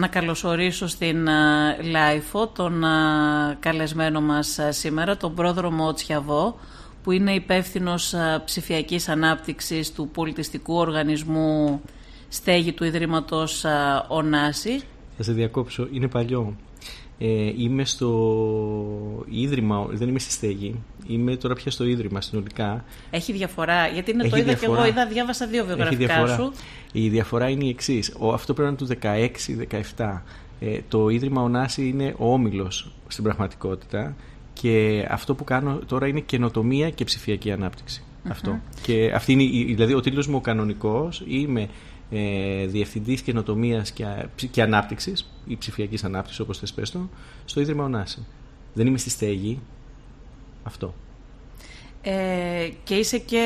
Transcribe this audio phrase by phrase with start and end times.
[0.00, 1.28] Να καλωσορίσω στην
[1.90, 2.82] LiFO τον
[3.60, 6.58] καλεσμένο μας σήμερα, τον Πρόδρομο Τσιαβό,
[7.02, 8.14] που είναι υπεύθυνος
[8.44, 11.80] ψηφιακής ανάπτυξης του πολιτιστικού οργανισμού
[12.28, 13.64] στέγη του Ιδρύματος
[14.08, 14.80] Ωνάση.
[15.16, 16.56] Θα σε διακόψω, είναι παλιό.
[17.18, 20.74] Ε, είμαι στο Ίδρυμα, δεν είμαι στη στέγη.
[21.06, 22.84] Είμαι τώρα πια στο Ίδρυμα συνολικά.
[23.10, 26.52] Έχει διαφορά, γιατί είναι το είδα και εγώ, είδα, διάβασα δύο βιογραφικά σου.
[26.92, 28.16] Η διαφορά είναι η εξής.
[28.32, 30.22] Αυτό πρέπει να είναι του 16-17.
[30.60, 34.14] Ε, το Ίδρυμα Ονάση είναι ο όμιλος στην πραγματικότητα
[34.52, 37.54] και αυτό που κάνω τώρα είναι καινοτομία και ψηφιακή
[38.28, 38.60] Αυτό.
[38.82, 41.68] Και αυτή είναι, δηλαδή ο τίτλος μου ο κανονικός, είμαι
[42.10, 44.04] ε, διευθυντής καινοτομίας και,
[44.50, 47.08] και ανάπτυξης ή ψηφιακής ανάπτυξης όπως θες πες το,
[47.44, 48.26] στο Ίδρυμα Ονάση.
[48.74, 49.60] Δεν είμαι στη στέγη.
[50.62, 50.94] Αυτό.
[52.08, 53.44] Ε, και είσαι και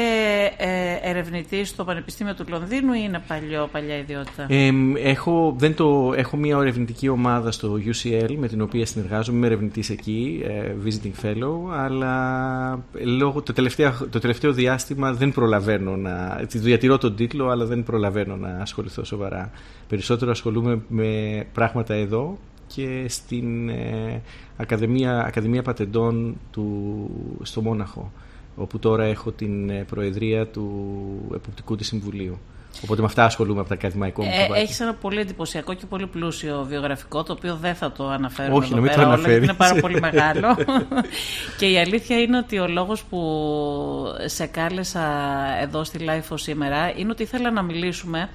[0.56, 6.12] ε, ερευνητής στο Πανεπιστήμιο του Λονδίνου ή είναι παλιό, παλιά ιδιότητα; Ε, έχω, δεν το,
[6.16, 11.26] έχω μια ερευνητική ομάδα στο UCL με την οποία συνεργάζομαι, είμαι ερευνητής εκεί, ε, visiting
[11.26, 17.64] fellow, αλλά λόγω, το, τελευταίο, το τελευταίο διάστημα δεν προλαβαίνω να, διατηρώ τον τίτλο, αλλά
[17.64, 19.50] δεν προλαβαίνω να ασχοληθώ σοβαρά.
[19.88, 24.22] Περισσότερο ασχολούμαι με πράγματα εδώ και στην ε,
[24.56, 27.10] Ακαδημία, Ακαδημία Πατεντών του,
[27.42, 28.12] στο Μόναχο
[28.56, 30.90] όπου τώρα έχω την ε, προεδρία του
[31.34, 32.38] Εποπτικού της Συμβουλίου.
[32.84, 36.06] Οπότε με αυτά ασχολούμαι από τα ακαδημαϊκό μου ε, Έχεις ένα πολύ εντυπωσιακό και πολύ
[36.06, 38.54] πλούσιο βιογραφικό, το οποίο δεν θα το αναφέρω.
[38.54, 39.44] Όχι, να μην το αναφέρει.
[39.44, 40.56] Είναι πάρα πολύ μεγάλο.
[41.58, 43.18] και η αλήθεια είναι ότι ο λόγος που
[44.24, 45.02] σε κάλεσα
[45.62, 48.28] εδώ στη Life σήμερα είναι ότι ήθελα να μιλήσουμε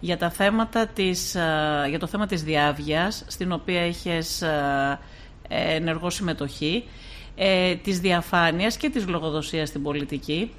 [0.00, 4.98] για, τα θέματα της, ε, για το θέμα της διάβγειας, στην οποία έχεις ε,
[5.48, 6.84] ενεργό συμμετοχή
[7.36, 10.50] ε, της διαφάνειας και της λογοδοσίας στην πολιτική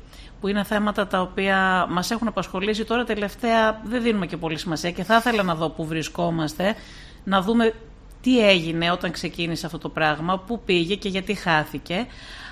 [0.42, 2.86] που είναι θέματα τα οποία μας έχουν απασχολήσει.
[2.86, 6.76] Τώρα τελευταία δεν δίνουμε και πολύ σημασία και θα ήθελα να δω που βρισκόμαστε
[7.24, 7.74] να δούμε
[8.22, 12.08] τι έγινε όταν ξεκίνησε αυτό το πράγμα, πού πήγε και γιατί χάθηκε.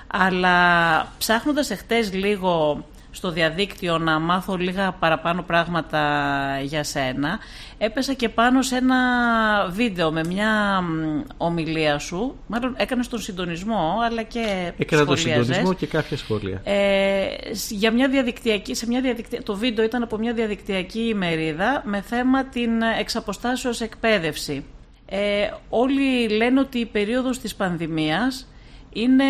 [0.07, 0.57] Αλλά
[1.17, 6.01] ψάχνοντας εχθές λίγο στο διαδίκτυο να μάθω λίγα παραπάνω πράγματα
[6.63, 7.39] για σένα,
[7.77, 8.97] έπεσα και πάνω σε ένα
[9.69, 10.81] βίντεο με μια
[11.37, 12.35] ομιλία σου.
[12.47, 16.61] Μάλλον έκανες τον συντονισμό, αλλά και Έκανα τον συντονισμό και κάποια σχόλια.
[16.63, 17.25] Ε,
[17.69, 19.43] για μια διαδικτυακή, σε μια διαδικτυα...
[19.43, 24.65] Το βίντεο ήταν από μια διαδικτυακή ημερίδα με θέμα την εξαποστάσεως εκπαίδευση.
[25.05, 28.47] Ε, όλοι λένε ότι η περίοδος της πανδημίας
[28.93, 29.23] είναι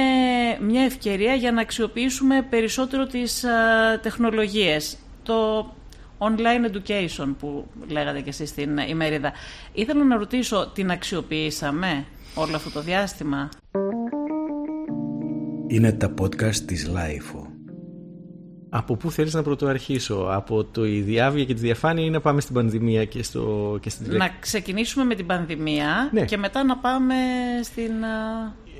[0.61, 3.49] μια ευκαιρία για να αξιοποιήσουμε περισσότερο τις α,
[3.99, 4.97] τεχνολογίες.
[5.23, 5.69] Το
[6.17, 9.31] online education που λέγατε και εσείς στην ημερίδα.
[9.73, 12.05] Ήθελα να ρωτήσω, την αξιοποιήσαμε
[12.35, 13.49] όλο αυτό το διάστημα;
[15.67, 17.45] Είναι τα podcast της LIFO.
[18.73, 22.41] Από πού θέλεις να πρωτοαρχίσω, από το η διάβια και τη διαφάνεια ή να πάμε
[22.41, 26.25] στην πανδημία και, στο, και στην Να ξεκινήσουμε με την πανδημία ναι.
[26.25, 27.15] και μετά να πάμε
[27.63, 27.91] στην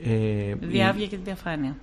[0.03, 1.75] ε, διάβια και τη διαφάνεια.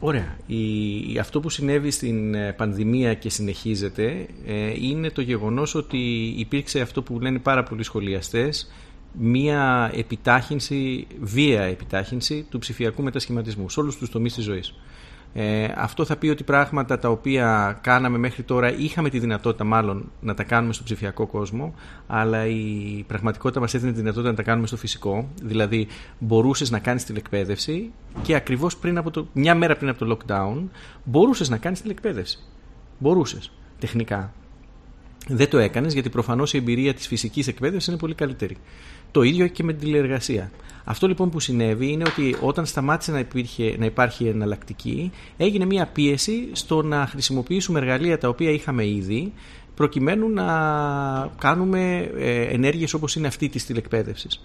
[0.00, 0.36] Ωραία.
[0.46, 6.80] Η, αυτό που συνέβη στην ε, πανδημία και συνεχίζεται ε, είναι το γεγονός ότι υπήρξε
[6.80, 8.70] αυτό που λένε πάρα πολλοί σχολιαστές
[9.18, 14.74] μία επιτάχυνση, βία επιτάχυνση του ψηφιακού μετασχηματισμού σε όλους τους τομείς της ζωής.
[15.36, 20.10] Ε, αυτό θα πει ότι πράγματα τα οποία κάναμε μέχρι τώρα είχαμε τη δυνατότητα μάλλον
[20.20, 21.74] να τα κάνουμε στο ψηφιακό κόσμο
[22.06, 25.28] αλλά η πραγματικότητα μας έδινε τη δυνατότητα να τα κάνουμε στο φυσικό.
[25.42, 25.86] Δηλαδή
[26.18, 27.92] μπορούσες να κάνεις τηλεκπαίδευση
[28.22, 30.62] και ακριβώς πριν από το, μια μέρα πριν από το lockdown
[31.04, 32.38] μπορούσες να κάνεις τηλεκπαίδευση.
[32.98, 34.32] Μπορούσες τεχνικά.
[35.28, 38.56] Δεν το έκανες γιατί προφανώς η εμπειρία της φυσικής εκπαίδευσης είναι πολύ καλύτερη
[39.14, 40.50] το ίδιο και με την τηλεεργασία.
[40.84, 45.86] Αυτό λοιπόν που συνέβη είναι ότι όταν σταμάτησε να, υπήρχε, να υπάρχει εναλλακτική, έγινε μια
[45.86, 49.32] πίεση στο να χρησιμοποιήσουμε εργαλεία τα οποία είχαμε ήδη,
[49.74, 50.46] προκειμένου να
[51.38, 54.40] κάνουμε ε, ενέργειες όπως είναι αυτή της τηλεκπαίδευσης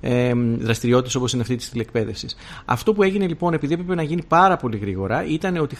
[0.00, 2.36] ε, δραστηριότητες όπως είναι αυτή της τηλεκπαίδευσης.
[2.64, 5.76] Αυτό που έγινε λοιπόν, επειδή έπρεπε να γίνει πάρα πολύ γρήγορα, ήταν ότι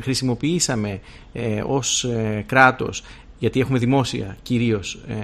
[0.00, 1.00] χρησιμοποιήσαμε
[1.32, 3.02] ε, ως ε, κράτος
[3.42, 5.14] γιατί έχουμε δημόσια κυρίως ε,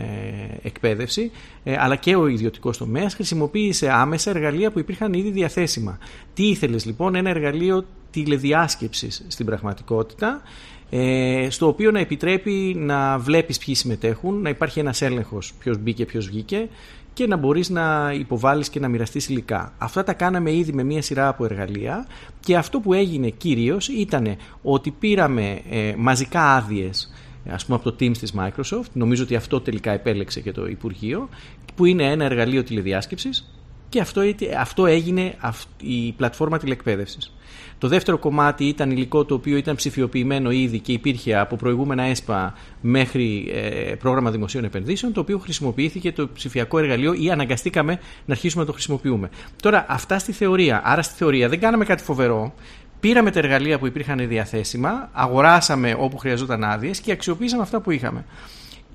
[0.63, 1.31] εκπαίδευση,
[1.65, 5.99] ε, αλλά και ο ιδιωτικός τομέας χρησιμοποίησε άμεσα εργαλεία που υπήρχαν ήδη διαθέσιμα.
[6.35, 10.43] Τι ήθελες λοιπόν, ένα εργαλείο τηλεδιάσκεψης στην πραγματικότητα,
[10.91, 16.05] ε, στο οποίο να επιτρέπει να βλέπεις ποιοι συμμετέχουν, να υπάρχει ένας έλεγχος ποιος μπήκε,
[16.05, 16.69] ποιος βγήκε
[17.13, 19.73] και να μπορείς να υποβάλεις και να μοιραστείς υλικά.
[19.79, 22.07] Αυτά τα κάναμε ήδη με μία σειρά από εργαλεία
[22.41, 27.13] και αυτό που έγινε κυρίως ήταν ότι πήραμε ε, μαζικά άδειες
[27.51, 31.29] ας πούμε από το Teams της Microsoft, νομίζω ότι αυτό τελικά επέλεξε και το Υπουργείο,
[31.75, 33.53] που είναι ένα εργαλείο τηλεδιάσκεψης,
[33.89, 34.23] Και αυτό,
[34.59, 35.35] αυτό έγινε
[35.83, 37.33] η πλατφόρμα τηλεκπαίδευσης.
[37.79, 42.55] Το δεύτερο κομμάτι ήταν υλικό το οποίο ήταν ψηφιοποιημένο ήδη και υπήρχε από προηγούμενα ΕΣΠΑ
[42.81, 47.93] μέχρι ε, πρόγραμμα δημοσίων επενδύσεων, το οποίο χρησιμοποιήθηκε το ψηφιακό εργαλείο ή αναγκαστήκαμε
[48.27, 49.31] να αρχίσουμε να το χρησιμοποιούμε.
[49.63, 50.81] Τώρα, αυτά στη θεωρία.
[50.85, 52.55] Άρα, στη θεωρία δεν κάναμε κάτι φοβερό.
[53.01, 58.25] Πήραμε τα εργαλεία που υπήρχαν διαθέσιμα, αγοράσαμε όπου χρειαζόταν άδειες και αξιοποίησαμε αυτά που είχαμε.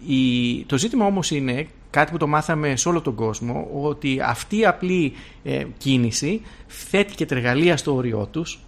[0.08, 4.58] Η, το ζήτημα όμως είναι κάτι που το μάθαμε σε όλο τον κόσμο ότι αυτή
[4.58, 5.14] η απλή
[5.44, 8.60] ε, κίνηση θέτει και τα εργαλεία στο όριό τους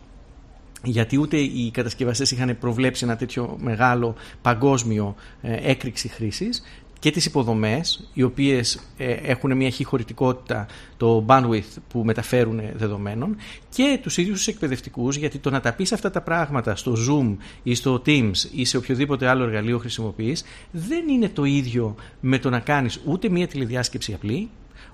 [0.83, 6.63] γιατί ούτε οι κατασκευαστές είχαν προβλέψει ένα τέτοιο μεγάλο παγκόσμιο ε, έκρηξη χρήσης
[7.05, 10.65] και τις υποδομές οι οποίες ε, έχουν μια χωρητικότητα
[10.97, 13.35] το bandwidth που μεταφέρουν δεδομένων
[13.69, 17.35] και τους ίδιους τους εκπαιδευτικούς γιατί το να τα πεις αυτά τα πράγματα στο Zoom
[17.63, 22.49] ή στο Teams ή σε οποιοδήποτε άλλο εργαλείο χρησιμοποιείς δεν είναι το ίδιο με το
[22.49, 24.49] να κάνεις ούτε μια τηλεδιάσκεψη απλή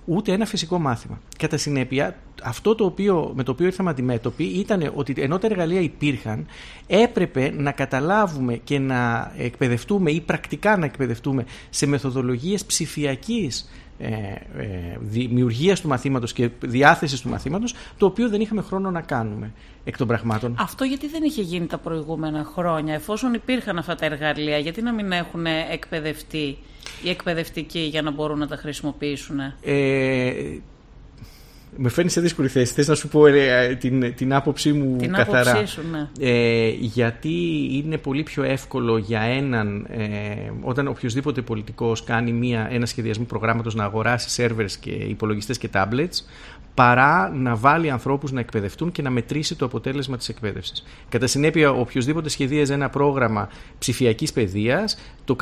[0.05, 1.19] ούτε ένα φυσικό μάθημα.
[1.37, 5.81] Κατά συνέπεια, αυτό το οποίο, με το οποίο ήρθαμε αντιμέτωποι ήταν ότι ενώ τα εργαλεία
[5.81, 6.45] υπήρχαν,
[6.87, 13.90] έπρεπε να καταλάβουμε και να εκπαιδευτούμε ή πρακτικά να εκπαιδευτούμε σε μεθοδολογίες ψηφιακής ε, ε,
[14.99, 19.51] δημιουργίας του μαθήματος και διάθεσης του μαθήματος το οποίο δεν είχαμε χρόνο να κάνουμε
[19.83, 20.55] εκ των πραγμάτων.
[20.59, 24.93] Αυτό γιατί δεν είχε γίνει τα προηγούμενα χρόνια εφόσον υπήρχαν αυτά τα εργαλεία γιατί να
[24.93, 26.57] μην έχουν εκπαιδευτεί
[27.03, 30.31] οι εκπαιδευτικοί για να μπορούν να τα χρησιμοποιήσουν; Ε,
[31.75, 32.73] με φέρνει σε δύσκολη θέση.
[32.73, 35.51] Θες να σου πω ε, την, την άποψή μου την καθαρά.
[35.51, 36.29] Άποψή σου, ναι.
[36.29, 42.85] ε, γιατί είναι πολύ πιο εύκολο για έναν, ε, όταν οποιοδήποτε πολιτικός κάνει μια, ένα
[42.85, 46.23] σχεδιασμό προγράμματος να αγοράσει σερβέρ και υπολογιστές και tablets,
[46.73, 50.83] παρά να βάλει ανθρώπους να εκπαιδευτούν και να μετρήσει το αποτέλεσμα της εκπαίδευσης.
[51.09, 55.35] Κατά συνέπεια, οποιοδήποτε σχεδίαζε ένα πρόγραμμα ψηφιακής παιδείας το,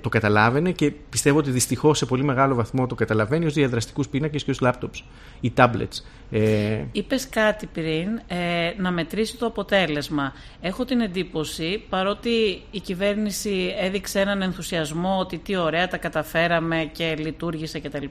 [0.00, 4.44] το καταλάβαινε και πιστεύω ότι δυστυχώς σε πολύ μεγάλο βαθμό το καταλαβαίνει ως διαδραστικούς πίνακες
[4.44, 5.02] και ως laptops
[5.40, 6.02] ή tablets.
[6.30, 6.84] Ε...
[6.92, 10.32] Είπες κάτι πριν ε, να μετρήσει το αποτέλεσμα.
[10.60, 17.14] Έχω την εντύπωση, παρότι η κυβέρνηση έδειξε έναν ενθουσιασμό ότι τι ωραία τα καταφέραμε και
[17.18, 18.04] λειτουργήσε κτλ.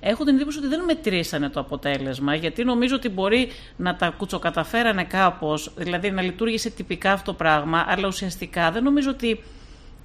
[0.00, 1.65] Έχω την εντύπωση ότι δεν μετρήσανε το αποτέλεσμα,
[2.38, 7.84] γιατί νομίζω ότι μπορεί να τα κουτσοκαταφέρανε κάπως, δηλαδή να λειτουργήσε τυπικά αυτό το πράγμα,
[7.88, 9.40] αλλά ουσιαστικά δεν νομίζω ότι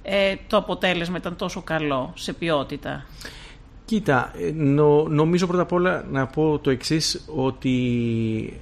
[0.02, 3.06] ε, το αποτέλεσμα ήταν τόσο καλό σε ποιότητα.
[3.84, 4.50] Κοίτα, ε,
[5.08, 8.60] νομίζω πρώτα απ' όλα να πω το εξής, ότι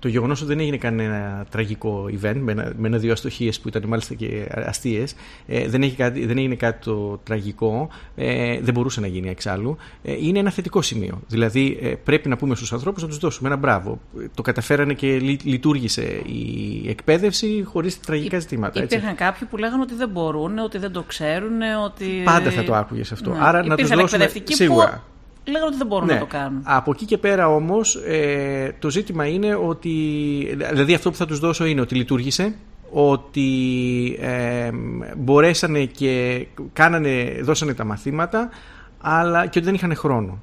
[0.00, 3.84] το γεγονός ότι δεν έγινε κανένα τραγικό event με, ένα, με ένα-δύο αστοχίες που ήταν
[3.86, 5.14] μάλιστα και αστείες,
[5.46, 10.38] ε, δεν, δεν έγινε κάτι το τραγικό, ε, δεν μπορούσε να γίνει εξάλλου, ε, είναι
[10.38, 11.20] ένα θετικό σημείο.
[11.26, 14.00] Δηλαδή ε, πρέπει να πούμε στους ανθρώπους να τους δώσουμε ένα μπράβο.
[14.34, 18.82] Το καταφέρανε και λειτουργήσε η εκπαίδευση χωρίς τραγικά ζητήματα.
[18.82, 22.22] Υπήρχαν κάποιοι που λέγανε ότι δεν μπορούν, ότι δεν το ξέρουν, ότι.
[22.24, 23.30] Πάντα θα το άκουγες αυτό.
[23.30, 23.38] Ναι.
[23.40, 24.30] Άρα να τους δώσουμε.
[24.44, 25.02] Σίγουρα
[25.50, 26.12] λέγανε ότι δεν μπορούν ναι.
[26.14, 26.62] να το κάνουν.
[26.64, 29.90] Από εκεί και πέρα όμως, ε, το ζήτημα είναι ότι.
[30.72, 32.54] Δηλαδή, αυτό που θα τους δώσω είναι ότι λειτουργήσε,
[32.90, 33.48] ότι
[34.20, 34.70] ε,
[35.16, 38.48] μπορέσανε και κάνανε, δώσανε τα μαθήματα,
[39.00, 40.42] αλλά και ότι δεν είχαν χρόνο.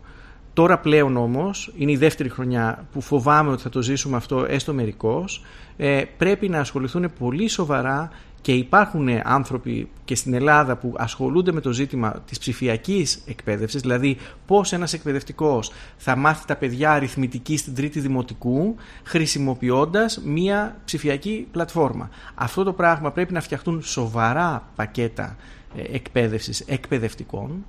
[0.54, 4.74] Τώρα πλέον όμως, είναι η δεύτερη χρονιά που φοβάμαι ότι θα το ζήσουμε αυτό έστω
[4.74, 5.44] μερικώς,
[5.77, 8.09] ε, πρέπει να ασχοληθούν πολύ σοβαρά
[8.47, 14.17] και υπάρχουν άνθρωποι και στην Ελλάδα που ασχολούνται με το ζήτημα της ψηφιακής εκπαίδευσης, δηλαδή
[14.45, 22.09] πώς ένας εκπαιδευτικός θα μάθει τα παιδιά αριθμητική στην τρίτη δημοτικού χρησιμοποιώντας μία ψηφιακή πλατφόρμα.
[22.35, 25.35] Αυτό το πράγμα πρέπει να φτιαχτούν σοβαρά πακέτα
[25.77, 27.65] ε, εκπαίδευσης εκπαιδευτικών,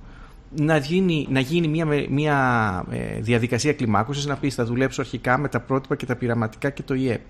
[0.55, 5.47] να γίνει, να γίνει μια, μια ε, διαδικασία κλιμάκωσης, να πεις θα δουλέψω αρχικά με
[5.47, 7.21] τα πρότυπα και τα πειραματικά και το ΙΕΠ.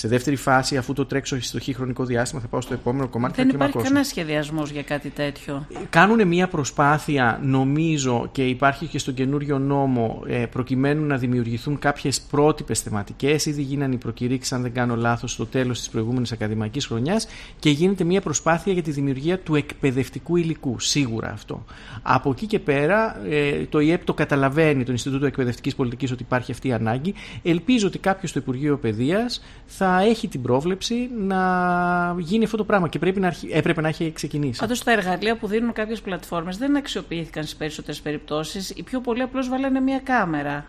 [0.00, 3.34] Σε δεύτερη φάση, αφού το τρέξω στο χι χρονικό διάστημα, θα πάω στο επόμενο κομμάτι.
[3.34, 5.66] Δεν υπάρχει κανένα σχεδιασμός για κάτι τέτοιο.
[5.90, 12.20] Κάνουν μια προσπάθεια, νομίζω, και υπάρχει και στον καινούριο νόμο, ε, προκειμένου να δημιουργηθούν κάποιες
[12.20, 13.46] πρότυπες θεματικές.
[13.46, 17.26] Ήδη γίνανε οι προκηρύξεις, αν δεν κάνω λάθος, στο τέλος της προηγούμενης ακαδημαϊκής χρονιάς
[17.58, 20.80] και γίνεται μια προσπάθεια για τη δημιουργία του εκπαιδευτικού υλικού.
[20.80, 21.64] Σίγουρα αυτό.
[22.02, 26.52] Από εκεί και πέρα, ε, το ΙΕΠ το καταλαβαίνει, το Ινστιτούτο Εκπαιδευτικής Πολιτικής, ότι υπάρχει
[26.52, 27.14] αυτή η ανάγκη.
[27.42, 32.88] Ελπίζω ότι κάποιος στο Υπουργείο Παιδείας θα έχει την πρόβλεψη να γίνει αυτό το πράγμα
[32.88, 34.60] και πρέπει να, έπρεπε να έχει ξεκινήσει.
[34.60, 38.70] Πάντως τα εργαλεία που δίνουν κάποιες πλατφόρμες δεν αξιοποιήθηκαν στις περισσότερες περιπτώσεις.
[38.70, 40.66] Οι πιο πολλοί απλώς βάλανε μία κάμερα.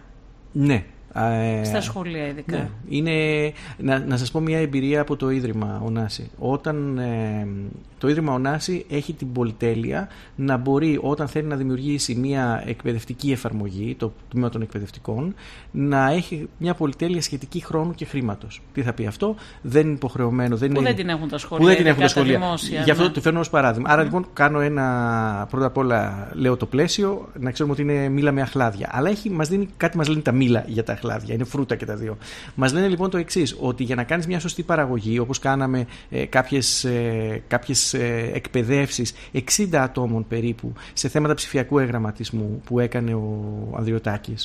[0.52, 0.86] Ναι.
[1.14, 2.58] Ε, Στα σχολεία ειδικά.
[2.58, 2.70] Ναι.
[2.90, 3.12] Είναι,
[3.78, 6.30] να, να σας πω μια εμπειρία από το Ίδρυμα Ωνάση.
[6.40, 7.48] Όταν ε,
[7.98, 13.96] το Ίδρυμα Ωνάση έχει την πολυτέλεια να μπορεί όταν θέλει να δημιουργήσει μια εκπαιδευτική εφαρμογή,
[13.96, 15.36] το τμήμα των εκπαιδευτικών,
[15.72, 18.62] να έχει μια πολυτέλεια σχετική χρόνου και χρήματος.
[18.74, 20.58] Τι θα πει αυτό, δεν είναι υποχρεωμένο.
[20.58, 20.88] Δεν που είναι...
[20.88, 21.66] δεν την έχουν τα σχολεία.
[21.66, 22.38] Που δεν την έχουν τα σχολεία.
[22.38, 23.10] Δημόσια, Γι' αυτό ναι.
[23.10, 23.90] το φέρνω ως παράδειγμα.
[23.90, 25.48] Άρα λοιπόν κάνω ένα.
[25.50, 28.90] Πρώτα απ' όλα λέω το πλαίσιο, να ξέρουμε ότι είναι μήλα με αχλάδια.
[28.92, 31.34] Αλλά έχει, μας δίνει, κάτι μας λένε τα μήλα για τα αχλάδια.
[31.34, 32.18] Είναι φρούτα και τα δύο.
[32.56, 36.26] Μας λένε λοιπόν το εξής, ότι για να κάνεις μια σωστή παραγωγή, όπως κάναμε ε,
[36.26, 39.14] κάποιες ε, κάποιες, ε, εκπαιδεύσεις
[39.58, 44.36] 60 ατόμων περίπου σε θέματα ψηφιακού εγγραμματισμού που έκανε ο Ανδριωτάκη,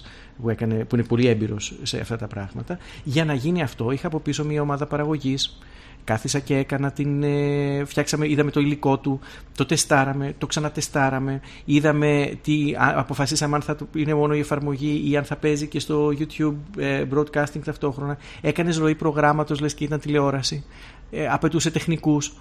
[0.42, 2.78] που, έκανε, που είναι πολύ έμπειρος σε αυτά τα πράγματα.
[3.04, 5.58] Για να γίνει αυτό, είχα από πίσω μια ομάδα παραγωγής.
[6.06, 7.22] Κάθισα και έκανα την.
[7.22, 9.20] Ε, φτιάξαμε, είδαμε το υλικό του,
[9.56, 11.40] το τεστάραμε, το ξανατεστάραμε.
[11.64, 12.75] Είδαμε τι.
[12.78, 16.08] α, αποφασίσαμε αν θα το- είναι μόνο η εφαρμογή ή αν θα παίζει και στο
[16.18, 18.18] YouTube ε, broadcasting ταυτόχρονα.
[18.40, 20.64] Έκανες ροή προγράμματος, λες και ήταν τηλεόραση.
[21.10, 22.32] Ε, απαιτούσε τεχνικούς.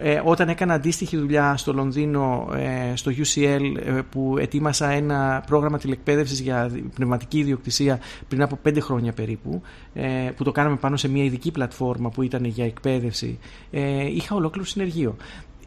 [0.00, 5.78] Ε, όταν έκανα αντίστοιχη δουλειά στο Λονδίνο, ε, στο UCL, ε, που ετοίμασα ένα πρόγραμμα
[5.78, 9.62] τηλεκπαίδευσης για δι- πνευματική ιδιοκτησία πριν από πέντε χρόνια περίπου,
[9.94, 13.38] ε, που το κάναμε πάνω σε μια ειδική πλατφόρμα που ήταν για εκπαίδευση,
[13.70, 15.16] ε, είχα ολόκληρο συνεργείο.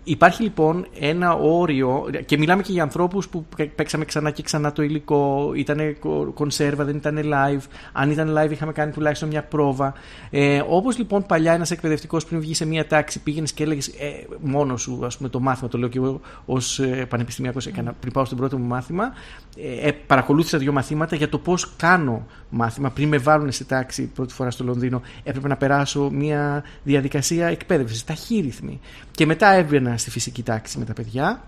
[0.03, 4.83] Υπάρχει λοιπόν ένα όριο και μιλάμε και για ανθρώπους που παίξαμε ξανά και ξανά το
[4.83, 5.97] υλικό, ήταν
[6.33, 7.61] κονσέρβα, δεν ήταν live.
[7.91, 9.93] Αν ήταν live είχαμε κάνει τουλάχιστον μια πρόβα.
[10.29, 14.27] Ε, όπως λοιπόν παλιά ένας εκπαιδευτικός πριν βγει σε μια τάξη πήγαινες και έλεγες ε,
[14.39, 18.13] μόνος σου ας πούμε, το μάθημα, το λέω και εγώ ως ε, πανεπιστημιακός έκανα πριν
[18.13, 19.13] πάω στο πρώτο μου μάθημα,
[19.57, 22.89] ε, ε, παρακολούθησα δύο μαθήματα για το πώς κάνω μάθημα.
[22.89, 28.03] Πριν με βάλουν σε τάξη πρώτη φορά στο Λονδίνο έπρεπε να περάσω μια διαδικασία εκπαίδευσης,
[28.03, 28.79] ταχύρυθμη.
[29.11, 31.41] Και μετά έβγαινα στη φυσική τάξη με τα παιδιά.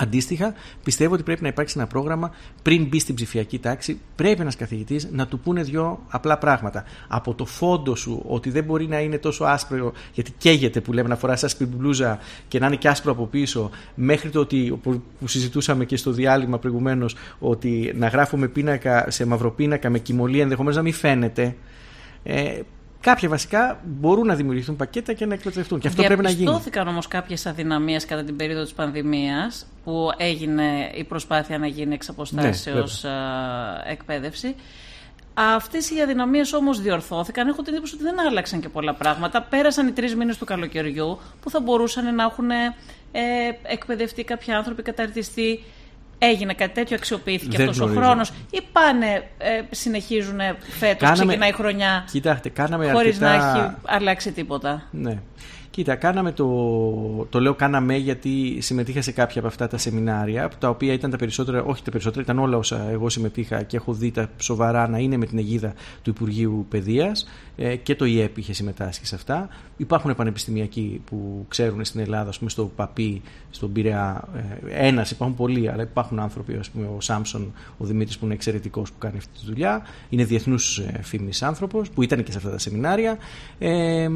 [0.00, 2.30] Αντίστοιχα, πιστεύω ότι πρέπει να υπάρξει ένα πρόγραμμα
[2.62, 4.00] πριν μπει στην ψηφιακή τάξη.
[4.16, 6.84] Πρέπει ένας καθηγητής να του πούνε δύο απλά πράγματα.
[7.08, 11.08] Από το φόντο σου, ότι δεν μπορεί να είναι τόσο άσπρο, γιατί καίγεται που λέμε
[11.08, 15.02] να φοράς άσπρη μπλούζα και να είναι και άσπρο από πίσω, μέχρι το ότι που
[15.18, 20.76] που συζητούσαμε και στο διάλειμμα προηγουμένως, ότι να γράφουμε πίνακα σε μαυροπίνακα με κοιμωλία ενδεχομένως
[20.76, 21.56] να μην φαίνεται.
[22.22, 22.60] Ε,
[23.00, 25.78] κάποια βασικά μπορούν να δημιουργηθούν πακέτα και να εκπαιδευτούν.
[25.78, 26.42] Και αυτό πρέπει να γίνει.
[26.42, 31.94] Διαπιστώθηκαν όμως κάποιες αδυναμίες κατά την περίοδο της πανδημίας που έγινε η προσπάθεια να γίνει
[31.94, 34.54] εξ αποστάσεως Ναι, α, εκπαίδευση.
[35.34, 37.48] Αυτές οι αδυναμίες όμως διορθώθηκαν.
[37.48, 39.42] Έχω την εντύπωση ότι δεν άλλαξαν και πολλά πράγματα.
[39.42, 42.68] Πέρασαν οι τρεις μήνες του καλοκαιριού που θα μπορούσαν να έχουν ε,
[43.62, 45.64] εκπαιδευτεί κάποιοι άνθρωποι, καταρτιστεί.
[46.18, 48.04] Έγινε κάτι τέτοιο, αξιοποιήθηκε Δεν αυτός ο γνωρίζω.
[48.06, 49.06] χρόνος ή πάνε,
[49.38, 50.38] ε, συνεχίζουν
[50.78, 53.52] φέτος, Κάναμε- ξεκινάει η χρονιά Κοιτάξτε, κάναμε χωρίς αρκετά...
[53.52, 55.18] να έχει αλλάξει τίποτα; Ναι.
[55.78, 56.46] Κοίτα, κάναμε το,
[57.30, 61.16] το λέω κάναμε γιατί συμμετείχα σε κάποια από αυτά τα σεμινάρια, τα οποία ήταν τα
[61.16, 64.98] περισσότερα, όχι τα περισσότερα, ήταν όλα όσα εγώ συμμετείχα και έχω δει τα σοβαρά να
[64.98, 69.48] είναι με την αιγίδα του Υπουργείου Παιδείας ε, και το ΙΕΠ είχε συμμετάσχει σε αυτά.
[69.76, 74.28] Υπάρχουν πανεπιστημιακοί που ξέρουν στην Ελλάδα, ας πούμε στο ΠΑΠΗ, στον Πειραιά,
[74.68, 78.34] ε, ένας, υπάρχουν πολλοί, αλλά υπάρχουν άνθρωποι, ας πούμε ο Σάμψον, ο Δημήτρης που είναι
[78.34, 82.38] εξαιρετικός που κάνει αυτή τη δουλειά, είναι διεθνούς ε, φήμης άνθρωπος που ήταν και σε
[82.38, 83.18] αυτά τα σεμινάρια.
[83.58, 84.08] Ε,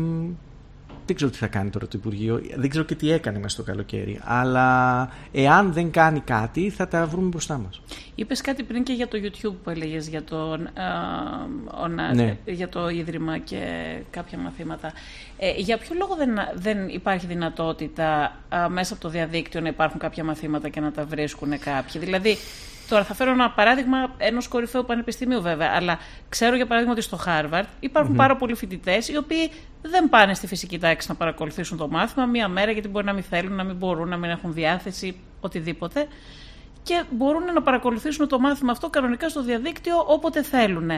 [1.07, 3.63] δεν ξέρω τι θα κάνει τώρα το Υπουργείο, δεν ξέρω και τι έκανε μέσα στο
[3.63, 4.21] καλοκαίρι.
[4.25, 7.81] Αλλά εάν δεν κάνει κάτι, θα τα βρούμε μπροστά μας.
[8.15, 10.59] Είπες κάτι πριν και για το YouTube που έλεγες για το, α,
[11.83, 12.37] ΟΝΑ- Ναι.
[12.45, 13.61] για το Ίδρυμα και
[14.11, 14.93] κάποια μαθήματα.
[15.39, 20.01] Ε, για ποιο λόγο δεν, δεν υπάρχει δυνατότητα α, μέσα από το διαδίκτυο να υπάρχουν
[20.01, 22.37] κάποια μαθήματα και να τα βρίσκουν κάποιοι; Δηλαδή,
[22.93, 27.19] τώρα θα φέρω ένα παράδειγμα ενός κορυφαίου πανεπιστημίου βέβαια, αλλά ξέρω για παράδειγμα ότι στο
[27.27, 29.51] Harvard υπαρχουν πάρα πολλοί φοιτητές οι οποίοι
[29.83, 33.23] δεν πάνε στη φυσική τάξη να παρακολουθήσουν το μάθημα μία μέρα γιατί μπορεί να μην
[33.23, 36.07] θέλουν, να μην μπορούν, να μην έχουν διάθεση, οτιδήποτε
[36.83, 40.91] και μπορούν να παρακολουθήσουν το μάθημα αυτό κανονικά στο διαδίκτυο όποτε θέλουν.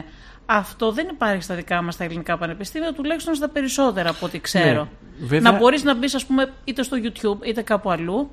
[0.45, 4.83] Αυτό δεν υπάρχει στα δικά μας τα ελληνικά πανεπιστήμια, τουλάχιστον στα περισσότερα από ό,τι ξέρω.
[5.19, 8.29] Ναι, βέβαια- Να μπορείς να μπεις, ας πούμε, είτε στο YouTube είτε κάπου αλλού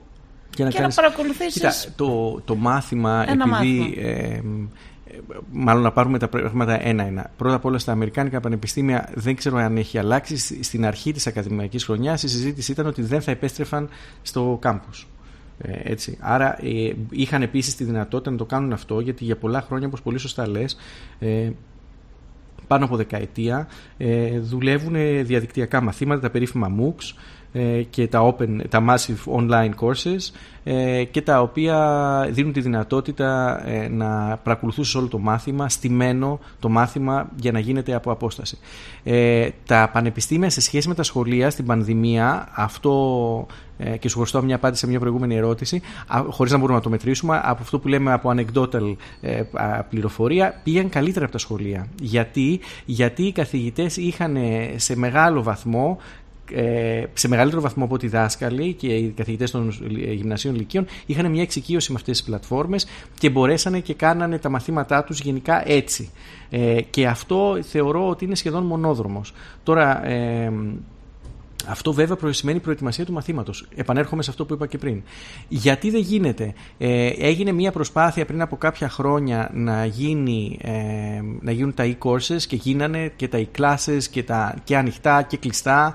[0.55, 3.95] Και να, και να κάνεις- παρακολουθήσεις- Κοίτα, το, το μάθημα, Ένα επειδή.
[3.99, 4.41] Ε, ε,
[5.53, 7.31] μάλλον να πάρουμε τα πράγματα ένα-ένα.
[7.37, 10.37] Πρώτα απ' όλα στα Αμερικάνικα πανεπιστήμια δεν ξέρω αν έχει αλλάξει.
[10.37, 13.89] Σ- Στην αρχή της ακαδημαϊκής χρονιάς η συζήτηση ήταν ότι δεν θα επέστρεφαν
[14.23, 15.07] στο κάμπους.
[15.59, 16.17] Ε, έτσι.
[16.21, 20.03] Άρα ε, είχαν επίσης τη δυνατότητα να το κάνουν αυτό γιατί για πολλά χρόνια, όπως
[20.03, 20.77] πολύ σωστά λες,
[21.19, 21.51] ε,
[22.67, 24.95] πάνω από δεκαετία ε, δουλεύουν
[25.27, 27.15] διαδικτυακά μαθήματα, τα περίφημα MOOCs ε,
[27.91, 30.33] και τα, open, τα massive online courses
[30.65, 36.69] ε, και τα οποία δίνουν τη δυνατότητα ε, να παρακολουθούσες όλο το μάθημα, στημένο το
[36.69, 38.59] μάθημα για να γίνεται από απόσταση.
[39.67, 43.47] τα πανεπιστήμια σε σχέση με τα σχολεία στην πανδημία, αυτό
[43.99, 45.81] και σου χρωστώ μια απάντηση σε μια προηγούμενη ερώτηση,
[46.29, 48.95] χωρίς να μπορούμε να το μετρήσουμε, από αυτό που λέμε από anecdotal
[49.89, 51.87] πληροφορία, πήγαν καλύτερα από τα σχολεία.
[52.01, 54.37] Γιατί, Γιατί οι καθηγητές είχαν
[54.77, 55.99] σε μεγάλο βαθμό
[56.51, 61.31] ε, σε μεγαλύτερο βαθμό από ό,τι οι δάσκαλοι και οι καθηγητές των γυμνασίων λυκείων είχαν
[61.31, 62.87] μια εξοικείωση με αυτές τις πλατφόρμες
[63.19, 66.11] και μπορέσανε και κάνανε τα μαθήματά τους γενικά έτσι.
[66.51, 69.33] Ε, και αυτό θεωρώ ότι είναι σχεδόν μονόδρομος.
[69.63, 70.53] Τώρα, ε,
[71.69, 73.69] αυτό βέβαια σημαίνει προετοιμασία του μαθήματος.
[73.75, 75.03] Επανέρχομαι σε αυτό που είπα και πριν.
[75.49, 80.71] Γιατί δεν γίνεται; Ε, έγινε μια προσπάθεια πριν από κάποια χρόνια να, γίνει, ε,
[81.41, 85.95] να γίνουν τα e-courses και γίνανε και τα e-classes και, τα, και ανοιχτά και κλειστά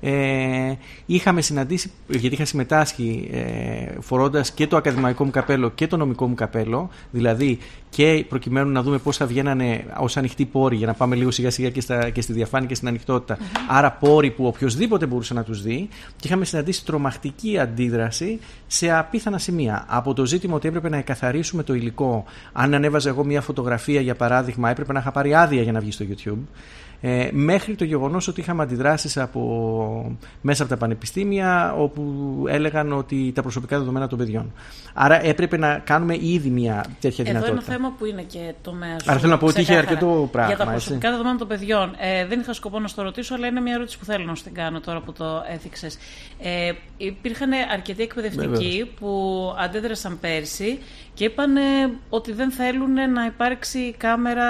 [0.00, 0.72] ε,
[1.06, 6.26] είχαμε συναντήσει, γιατί είχα συμμετάσχει ε, φορώντας και το ακαδημαϊκό μου καπέλο και το νομικό
[6.26, 10.94] μου καπέλο, δηλαδή και προκειμένου να δούμε πώς θα βγαίνανε ως ανοιχτοί πόροι για να
[10.94, 13.38] πάμε λίγο σιγά σιγά και, στα, και στη διαφάνεια και στην ανοιχτοτητα
[13.68, 15.88] άρα πόροι που οποιοδήποτε μπορούσε να τους δει.
[16.16, 19.84] Και είχαμε συναντήσει τρομακτική αντίδραση σε απίθανα σημεία.
[19.88, 24.14] Από το ζήτημα ότι έπρεπε να εκαθαρίσουμε το υλικό, αν ανέβαζα εγώ μια φωτογραφία για
[24.14, 26.44] παράδειγμα έπρεπε να είχα πάρει άδεια για να βγει στο YouTube
[27.00, 32.02] ε, μέχρι το γεγονός ότι είχαμε αντιδράσεις από, μέσα από τα πανεπιστήμια όπου
[32.48, 34.52] έλεγαν ότι τα προσωπικά δεδομένα των παιδιών.
[34.94, 37.38] Άρα έπρεπε να κάνουμε ήδη μια τέτοια Εδώ δυνατότητα.
[37.38, 39.04] Εδώ είναι ένα θέμα που είναι και το μέσο.
[39.06, 40.54] Άρα θέλω να πω ότι είχε αρκετό πράγμα.
[40.54, 41.10] Για τα προσωπικά έτσι.
[41.10, 41.94] δεδομένα των παιδιών.
[41.98, 44.42] Ε, δεν είχα σκοπό να στο ρωτήσω, αλλά είναι μια ερώτηση που θέλω να σου
[44.42, 45.98] την κάνω τώρα που το έθιξες.
[46.38, 50.78] Ε, υπήρχαν αρκετοί εκπαιδευτικοί που αντέδρασαν πέρσι
[51.14, 51.54] και είπαν
[52.08, 54.44] ότι δεν θέλουν να υπάρξει κάμερα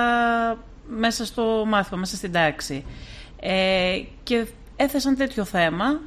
[0.89, 2.85] μέσα στο μάθημα, μέσα στην τάξη.
[3.41, 6.01] Ε, και έθεσαν τέτοιο θέμα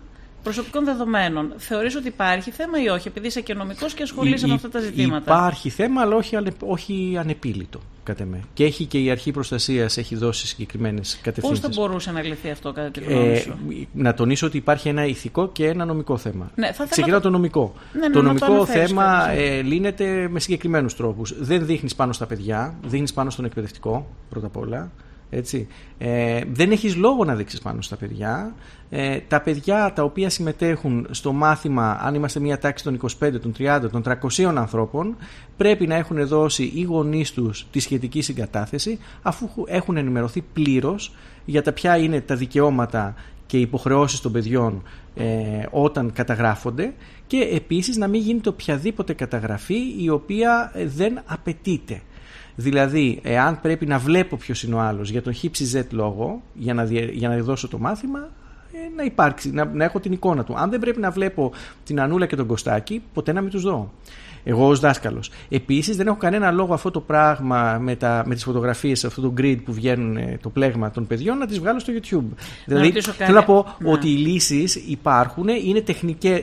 [0.43, 1.53] προσωπικών δεδομένων.
[1.57, 4.79] Θεωρείς ότι υπάρχει θέμα ή όχι, επειδή είσαι και νομικός και ασχολείσαι με αυτά τα
[4.79, 8.39] ζητήματα; Υπάρχει θέμα, αλλά όχι, όχι ανεπίλητο, κατά με.
[8.53, 11.61] Και έχει και η αρχή προστασίας έχει δώσει συγκεκριμένες κατευθύνσει.
[11.61, 14.89] Πώς θα μπορούσε να λυθεί αυτό, κατά τη γνώμη σου; Ε, να τονίσω ότι υπάρχει
[14.89, 16.51] ένα ηθικό και ένα νομικό θέμα.
[16.55, 17.73] Ναι, θα Ξεκινάω το νομικό.
[17.93, 21.33] Ναι, ναι, το νομικό θέμα ε, λύνεται με συγκεκριμένους τρόπους.
[21.39, 24.91] Δεν δείχνεις πάνω στα παιδιά, δείχνεις πάνω στον εκπαιδευτικό πρώτα απ' όλα.
[25.29, 25.67] Έτσι.
[25.97, 28.55] Ε, δεν έχεις λόγο να δείξεις πάνω στα παιδιά.
[28.89, 33.53] Ε, τα παιδιά τα οποία συμμετέχουν στο μάθημα, αν είμαστε μια τάξη των 25, των
[33.57, 35.15] 30, των 300 ανθρώπων,
[35.57, 41.61] πρέπει να έχουν δώσει οι γονείς τους τη σχετική συγκατάθεση, αφού έχουν ενημερωθεί πλήρως για
[41.61, 44.83] τα ποια είναι τα δικαιώματα και οι υποχρεώσεις των παιδιών
[45.15, 45.25] ε,
[45.71, 46.93] όταν καταγράφονται
[47.27, 52.01] και επίσης να μην γίνεται οποιαδήποτε καταγραφή η οποία δεν απαιτείται.
[52.59, 55.33] Δηλαδή, εάν πρέπει να βλέπω ποιος είναι ο άλλος για τον
[55.73, 58.29] Z λόγο, για να, για να δώσω το μάθημα,
[58.73, 60.53] ε, να υπάρξει, να, να έχω την εικόνα του.
[60.57, 61.51] Αν δεν πρέπει να βλέπω
[61.83, 63.91] την Ανούλα και τον Κωστάκη, ποτέ να μην τους δω
[64.43, 65.31] εγώ ως δάσκαλος.
[65.49, 69.33] Επίσης, δεν έχω κανένα λόγο αυτό το πράγμα με, τα, με τις φωτογραφίες, αυτό το
[69.37, 72.25] grid που βγαίνουν ε, το πλέγμα των παιδιών, να τις βγάλω στο YouTube.
[72.65, 73.91] Να δηλαδή, θέλω να πω ναι.
[73.91, 75.83] ότι οι λύσεις υπάρχουν, είναι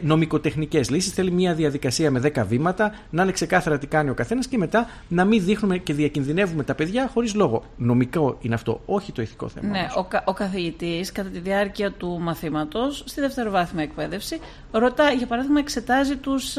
[0.03, 1.12] νομικοτεχνικές λύσεις.
[1.12, 4.87] Θέλει μια διαδικασία με 10 βήματα, να είναι ξεκάθαρα τι κάνει ο καθένας και μετά
[5.09, 7.64] να μην δείχνουμε και διακινδυνεύουμε τα παιδιά χωρίς λόγο.
[7.77, 9.68] Νομικό είναι αυτό, όχι το ηθικό θέμα.
[9.68, 14.38] Ναι, ο, κα, ο καθηγητής κατά τη διάρκεια του μαθήματος, στη δευτεροβάθμια εκπαίδευση,
[14.70, 16.57] ρωτά, για παράδειγμα, εξετάζει τους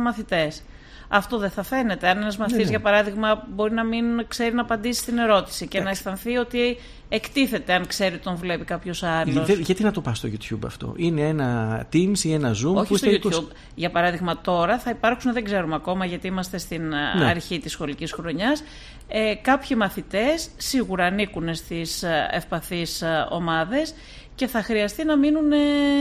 [0.00, 0.62] μαθητές
[1.08, 2.08] αυτό δεν θα φαίνεται.
[2.08, 2.70] Αν ένας μαθητής, ναι, ναι.
[2.70, 6.76] για παράδειγμα, μπορεί να μην ξέρει να απαντήσει στην ερώτηση και να αισθανθεί ότι
[7.08, 9.48] εκτίθεται αν ξέρει τον βλέπει κάποιος άλλος.
[9.48, 12.96] Γιατί να το πας στο YouTube αυτό, Είναι ένα Teams ή ένα Zoom Όχι που
[12.96, 13.54] στο YouTube.
[13.74, 17.24] Για παράδειγμα, τώρα θα υπάρξουν, δεν ξέρουμε ακόμα γιατί είμαστε στην ε, ναι.
[17.24, 18.62] αρχή της σχολικής χρονιάς.
[19.08, 23.94] Ε, κάποιοι μαθητές σίγουρα ανήκουν στις ε, ευπαθείς ε, ομάδες
[24.34, 25.52] και θα χρειαστεί να μείνουν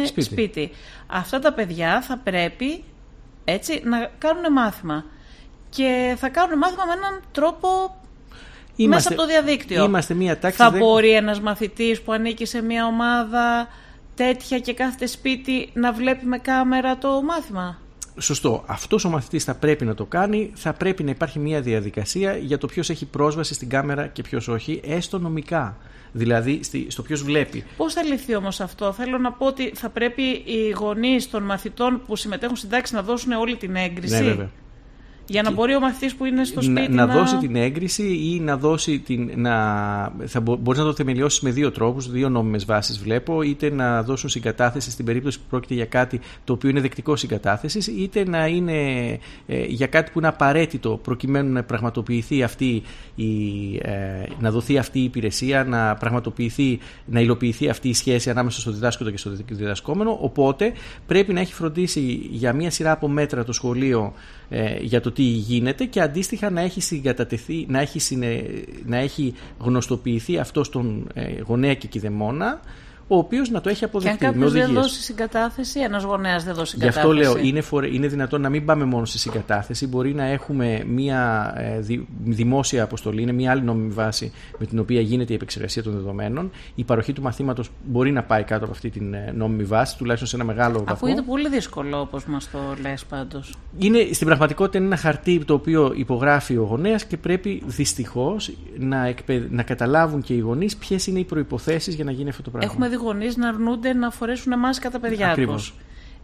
[0.06, 0.26] σπίτι.
[0.26, 0.72] σπίτι.
[1.08, 2.84] Αυτά τα παιδιά θα πρέπει
[3.45, 5.06] έτσι, να κάνουν μάθημα.
[5.69, 7.95] Και θα κάνουν μάθημα με έναν τρόπο
[8.75, 9.84] είμαστε, μέσα από το διαδίκτυο.
[9.84, 13.67] Είμαστε μία τάξη θα μπορεί ένας μαθητής που ανήκει σε μία ομάδα
[14.15, 17.77] τέτοια και κάθεται σπίτι να βλέπει με κάμερα το μάθημα.
[18.19, 18.63] Σωστό.
[18.65, 20.52] Αυτός ο μαθητής θα πρέπει να το κάνει.
[20.54, 24.47] Θα πρέπει να υπάρχει μια διαδικασία για το ποιος έχει πρόσβαση στην κάμερα και ποιος
[24.47, 25.78] όχι, έστω νομικά.
[26.12, 27.63] Δηλαδή στο ποιος βλέπει.
[27.78, 32.02] Πώς θα λυθεί όμως αυτό, Θέλω να πω ότι θα πρέπει οι γονείς των μαθητών
[32.08, 34.13] που συμμετέχουν στην τάξη να δώσουν όλη την έγκριση.
[34.13, 34.49] Ναι, βέβαια.
[35.25, 38.39] Για να μπορεί ο μαθητής που είναι στο σπίτι να, να, δώσει την έγκριση ή
[38.39, 39.31] να δώσει την.
[39.36, 39.53] Να,
[40.25, 43.41] θα μπο, μπορείς να το θεμελιώσεις με δύο τρόπους, δύο νόμιμες βάσεις βλέπω.
[43.41, 47.88] Είτε να δώσουν συγκατάθεση στην περίπτωση που πρόκειται για κάτι το οποίο είναι δεκτικό συγκατάθεσης,
[47.88, 48.73] είτε να είναι
[49.47, 52.81] ε, για κάτι που είναι απαραίτητο προκειμένου να πραγματοποιηθεί αυτή
[53.15, 53.25] η,
[53.81, 58.71] ε, να δοθεί αυτή η υπηρεσία, να πραγματοποιηθεί, να υλοποιηθεί αυτή η σχέση ανάμεσα στο
[58.71, 60.17] διδάσκοντα και στο διδασκόμενο.
[60.21, 60.73] Οπότε
[61.07, 64.13] πρέπει να έχει φροντίσει για μία σειρά από μέτρα το σχολείο
[64.56, 68.44] ε, για το τι γίνεται και αντίστοιχα να έχει συγκατατεθεί, να έχει, συνε,
[68.86, 72.60] να έχει γνωστοποιηθεί αυτό στον ε, γονέα και κηδεμόνα
[73.13, 74.17] ο οποίος να το έχει αποδεχτεί.
[74.17, 77.08] Και αν κάποιος δεν δώσει συγκατάθεση, ένας γονέας δεν δώσει συγκατάθεση.
[77.08, 77.88] Γι' αυτό λέω, είναι, φορε...
[77.93, 79.88] είναι δυνατόν να μην πάμε μόνο στη συγκατάθεση.
[79.88, 81.80] Μπορεί να έχουμε μια ε,
[82.23, 86.52] δημόσια αποστολή, είναι μια άλλη νόμιμη βάση με την οποία γίνεται η επεξεργασία των δεδομένων.
[86.76, 90.30] Η παροχή του μαθήματος μπορεί να πάει κάτω από αυτή την ε, νόμιμη βάση, τουλάχιστον
[90.30, 90.93] σε ένα μεγάλο βαθμό.
[90.93, 93.54] Ακούγεται πολύ δύσκολο, όπως μας το λες πάντως.
[94.12, 99.43] Στην πραγματικότητα είναι ένα χαρτί το οποίο υπογράφει ο γονέας και πρέπει δυστυχώς να, εκπαιδ...
[99.49, 102.69] να καταλάβουν και οι γονείς ποιες είναι οι προποθέσει για να γίνει αυτό το πράγμα.
[102.71, 105.74] Έχουμε δει γονείς να αρνούνται να φορέσουν μάσκα τα παιδιά τους.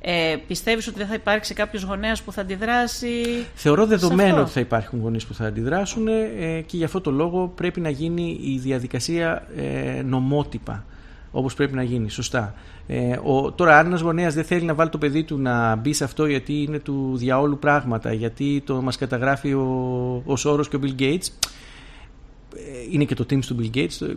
[0.02, 3.46] Ε, Πιστεύεις ότι δεν θα υπάρξει κάποιος γονέας που θα αντιδράσει.
[3.54, 7.52] Θεωρώ δεδομένο ότι θα υπάρχουν γονείς που θα αντιδράσουν ε, και γι' αυτό το λόγο
[7.56, 10.86] πρέπει να γίνει η διαδικασία ε, νομότυπα.
[11.32, 12.54] Όπως πρέπει να γίνει, σωστά.
[12.88, 15.94] Ε, ο, τώρα, αν ένας γονέας δεν θέλει να βάλει το παιδί του να μπει
[15.94, 20.76] σε αυτό γιατί είναι του διαόλου πράγματα, γιατί το μας καταγράφει ο, ο Σόρος και
[20.76, 21.48] ο Bill Gates, ε,
[22.92, 24.08] είναι και το Teams του Bill Gates,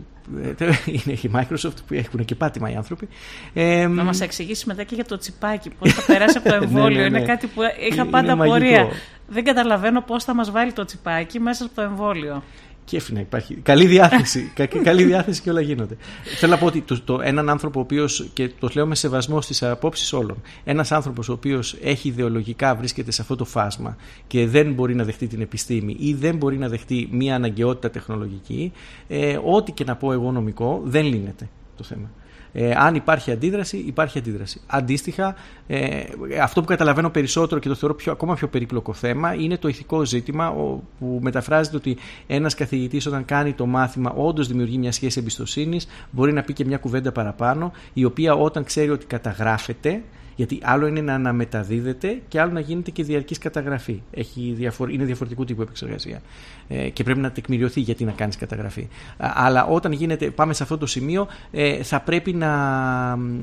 [0.59, 0.65] ε,
[1.05, 3.07] είναι η Microsoft που έχουν και πάτημα οι άνθρωποι.
[3.53, 6.65] Ε, να μας εξηγήσει μετά και για το τσιπάκι, πώς θα περάσει από το ναι,
[6.65, 7.01] εμβόλιο.
[7.01, 8.87] ναι, ναι, Είναι κάτι που είχα πάντα πορεία.
[9.27, 12.43] Δεν καταλαβαίνω πώς θα μας βάλει το τσιπάκι μέσα από το εμβόλιο
[12.85, 13.55] κέφι να υπάρχει.
[13.55, 14.51] Καλή διάθεση.
[14.83, 15.97] καλή διάθεση και όλα γίνονται.
[16.37, 19.41] Θέλω να πω ότι το, το, έναν άνθρωπο ο οποίος, και το λέω με σεβασμό
[19.41, 24.47] στις απόψεις όλων, ένας άνθρωπος ο οποίος έχει ιδεολογικά βρίσκεται σε αυτό το φάσμα και
[24.47, 28.71] δεν μπορεί να δεχτεί την επιστήμη ή δεν μπορεί να δεχτεί μια αναγκαιότητα τεχνολογική,
[29.07, 32.11] ε, ό,τι και να πω εγώ νομικό, δεν λύνεται το θέμα.
[32.53, 34.61] Ε, αν υπάρχει αντίδραση, υπάρχει αντίδραση.
[34.67, 35.35] Αντίστοιχα,
[35.67, 36.03] ε,
[36.41, 40.05] αυτό που καταλαβαίνω περισσότερο και το θεωρώ πιο, ακόμα πιο περίπλοκο θέμα είναι το ηθικό
[40.05, 40.53] ζήτημα
[40.99, 46.33] που μεταφράζεται ότι ένας καθηγητής όταν κάνει το μάθημα όντως δημιουργεί μια σχέση εμπιστοσύνης, μπορεί
[46.33, 50.01] να πει και μια κουβέντα παραπάνω, η οποία όταν ξέρει ότι καταγράφεται,
[50.35, 54.01] γιατί άλλο είναι να αναμεταδίδεται και άλλο να γίνεται και διαρκής καταγραφή.
[54.11, 54.91] Έχει διαφορ...
[54.91, 56.21] Είναι διαφορετικού τύπου επεξεργασία.
[56.67, 58.87] Ε, και πρέπει να τεκμηριωθεί γιατί να κάνεις καταγραφή.
[59.17, 62.51] Αλλά όταν γίνεται, πάμε σε αυτό το σημείο, ε, θα πρέπει να,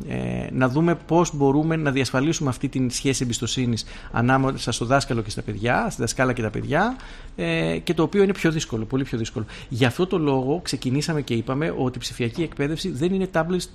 [0.09, 5.31] ε, να δούμε πώς μπορούμε να διασφαλίσουμε αυτή τη σχέση εμπιστοσύνης ανάμεσα στο δάσκαλο και
[5.31, 6.97] στα παιδιά, στη δασκάλα και τα παιδιά,
[7.37, 9.45] ε, και το οποίο είναι πιο δύσκολο, πολύ πιο δύσκολο.
[9.69, 13.29] Γι' αυτό το λόγο ξεκινήσαμε και είπαμε ότι η ψηφιακή εκπαίδευση δεν είναι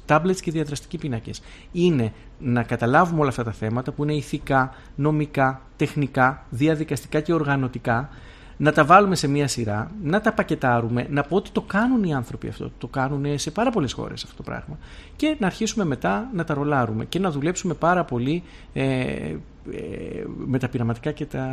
[0.07, 1.41] tablets και διαδραστικοί πίνακες.
[1.71, 8.09] Είναι να καταλάβουμε όλα αυτά τα θέματα που είναι ηθικά, νομικά, τεχνικά, διαδικαστικά και οργανωτικά,
[8.57, 12.13] να τα βάλουμε σε μία σειρά, να τα πακετάρουμε, να πω ότι το κάνουν οι
[12.13, 14.77] άνθρωποι αυτό, το κάνουν σε πάρα πολλές χώρες αυτό το πράγμα
[15.15, 19.37] και να αρχίσουμε μετά να τα ρολάρουμε και να δουλέψουμε πάρα πολύ ε, ε,
[20.45, 21.47] με τα πειραματικά και τα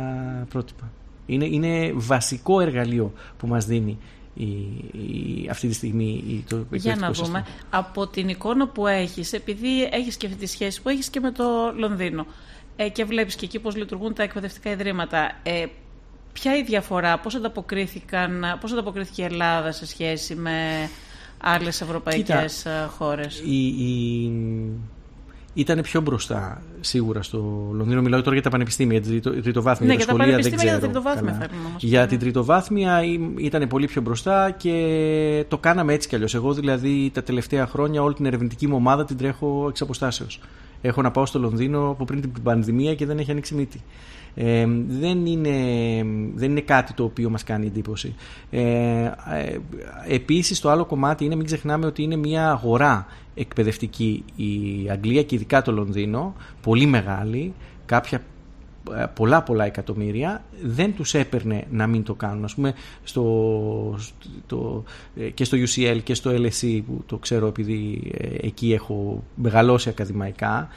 [0.49, 0.91] πρότυπα.
[1.25, 3.97] Είναι, είναι βασικό εργαλείο που μας δίνει
[4.33, 4.45] η,
[4.91, 7.45] η, αυτή τη στιγμή το Για να δούμε.
[7.69, 11.31] Από την εικόνα που έχεις, επειδή έχεις και αυτή τη σχέση που έχεις και με
[11.31, 12.25] το Λονδίνο
[12.75, 15.65] ε, και βλέπεις και εκεί πώς λειτουργούν τα εκπαιδευτικά ιδρύματα, ε,
[16.33, 20.89] ποια η διαφορά, πώς, ανταποκρίθηκαν, πώς ανταποκρίθηκε η Ελλάδα σε σχέση με
[21.37, 24.31] άλλες ευρωπαϊκές Κοίτα, ε, χώρες; Η, η,
[25.53, 28.01] ήταν πιο μπροστά σίγουρα στο Λονδίνο.
[28.01, 29.87] Μιλάω τώρα για τα πανεπιστήμια, για την τριτοβάθμια.
[29.87, 33.01] Ναι, για τα πανεπιστήμια για την τριτοβάθμια Για την τριτοβάθμια
[33.37, 36.35] ήταν πολύ πιο μπροστά και το κάναμε έτσι κι αλλιώς.
[36.35, 40.39] Εγώ δηλαδή τα τελευταία χρόνια όλη την ερευνητική μου ομάδα την τρέχω εξ αποστάσεως.
[40.81, 43.83] Έχω να πάω στο Λονδίνο από πριν την πανδημία και δεν έχει ανοίξει μύτη.
[44.35, 45.57] Ε, δεν, είναι,
[46.35, 48.15] δεν είναι κάτι το οποίο μας κάνει εντύπωση.
[48.49, 49.11] Ε, ε,
[50.07, 55.35] επίσης το άλλο κομμάτι είναι μην ξεχνάμε ότι είναι μια αγορά εκπαιδευτική η Αγγλία και
[55.35, 57.53] ειδικά το Λονδίνο, πολύ μεγάλη,
[57.85, 58.21] κάποια
[58.91, 63.97] ε, πολλά πολλά εκατομμύρια δεν τους έπαιρνε να μην το κάνουν ας πούμε στο,
[64.45, 64.83] στο,
[65.15, 70.67] ε, και στο UCL και στο LSE που το ξέρω επειδή εκεί έχω μεγαλώσει ακαδημαϊκά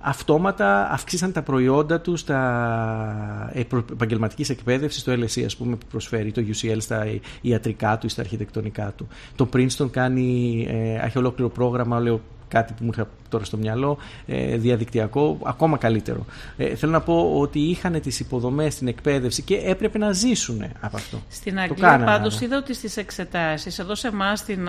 [0.00, 3.52] αυτόματα αυξήσαν τα προϊόντα τους στα
[3.92, 7.06] επαγγελματικής εκπαίδευσης, το LSE ας πούμε, που προσφέρει, το UCL στα
[7.40, 9.08] ιατρικά του ή στα αρχιτεκτονικά του.
[9.36, 13.98] Το Princeton κάνει, ε, έχει ολόκληρο πρόγραμμα λέω, κάτι που μου είχα τώρα στο μυαλό,
[14.26, 16.26] ε, διαδικτυακό, ακόμα καλύτερο.
[16.56, 20.96] Ε, θέλω να πω ότι είχαν τις υποδομές στην εκπαίδευση και έπρεπε να ζήσουν από
[20.96, 21.22] αυτό.
[21.28, 24.68] Στην Αγγλία πάντως είδα ότι στις εξετάσεις, εδώ σε εμάς στην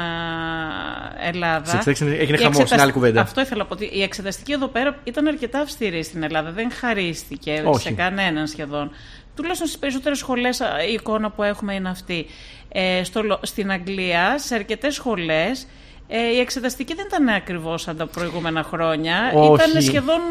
[1.20, 1.66] Ελλάδα...
[1.66, 2.84] Στις εξετάσεις έγινε χαμός, εξετασ...
[2.84, 3.22] άλλη κουβέντα.
[3.22, 6.72] Αυτό ήθελα να πω, ότι η εξεταστική εδώ πέρα ήταν αρκετά αυστηρή στην Ελλάδα, δεν
[6.72, 7.82] χαρίστηκε Όχι.
[7.82, 8.92] σε κανέναν σχεδόν.
[9.36, 12.26] Τουλάχιστον στις περισσότερες σχολές η εικόνα που έχουμε είναι αυτή.
[12.74, 15.68] Ε, στο, στην Αγγλία, σε αρκετές σχολές,
[16.14, 19.32] ε, η εξεταστική δεν ήταν ακριβώς σαν τα προηγούμενα χρόνια.
[19.36, 19.54] Όχι.
[19.54, 20.22] Ήταν σχεδόν.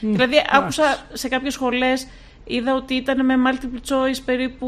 [0.00, 2.06] Δηλαδή, άκουσα σε κάποιες σχολές
[2.44, 4.66] Είδα ότι ήταν με multiple choice περίπου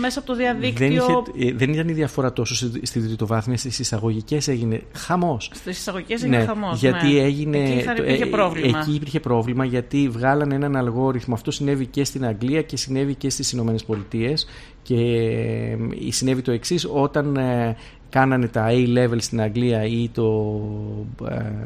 [0.00, 0.86] μέσα από το διαδίκτυο.
[0.86, 5.50] Δεν, είχε, ε, δεν ήταν η διαφορά τόσο στη τριτοβάθμια, στις εισαγωγικές έγινε χαμός.
[5.54, 6.80] Στις εισαγωγικές έγινε ναι, χαμός.
[6.80, 7.20] Γιατί ναι.
[7.20, 7.58] έγινε.
[7.58, 8.78] Εκεί, υπήρχε ε, πρόβλημα.
[8.78, 11.34] εκεί υπήρχε πρόβλημα γιατί βγάλανε έναν αλγόριθμο.
[11.34, 14.46] Αυτό συνέβη και στην Αγγλία και συνέβη και στις Ηνωμένες Πολιτείες.
[14.82, 14.94] Και
[16.06, 17.38] ε, συνέβη το εξής, όταν
[18.14, 20.60] κάνανε τα A-level στην Αγγλία ή το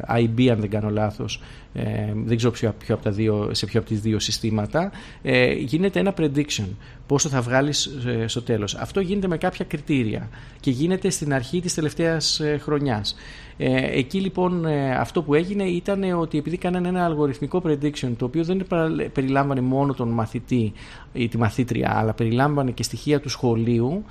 [0.08, 1.40] IB αν δεν κάνω λάθος
[1.72, 4.90] ε, δεν ξέρω ποιο, ποιο από τα δύο, σε ποιο από τις δύο συστήματα,
[5.22, 6.66] ε, γίνεται ένα prediction,
[7.06, 8.74] πόσο θα βγάλεις ε, στο τέλος.
[8.74, 10.28] Αυτό γίνεται με κάποια κριτήρια
[10.60, 13.16] και γίνεται στην αρχή της τελευταίας ε, χρονιάς.
[13.56, 14.66] Ε, εκεί λοιπόν
[14.98, 18.66] αυτό που έγινε ήταν ότι επειδή κάνανε ένα αλγοριθμικό prediction το οποίο δεν
[19.12, 20.72] περιλάμβανε μόνο τον μαθητή
[21.12, 24.04] ή τη μαθήτρια αλλά περιλάμβανε και στοιχεία του σχολείου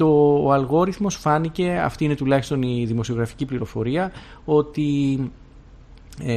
[0.00, 4.12] το, ο αλγόριθμος φάνηκε, αυτή είναι τουλάχιστον η δημοσιογραφική πληροφορία,
[4.44, 5.18] ότι
[6.24, 6.34] ε,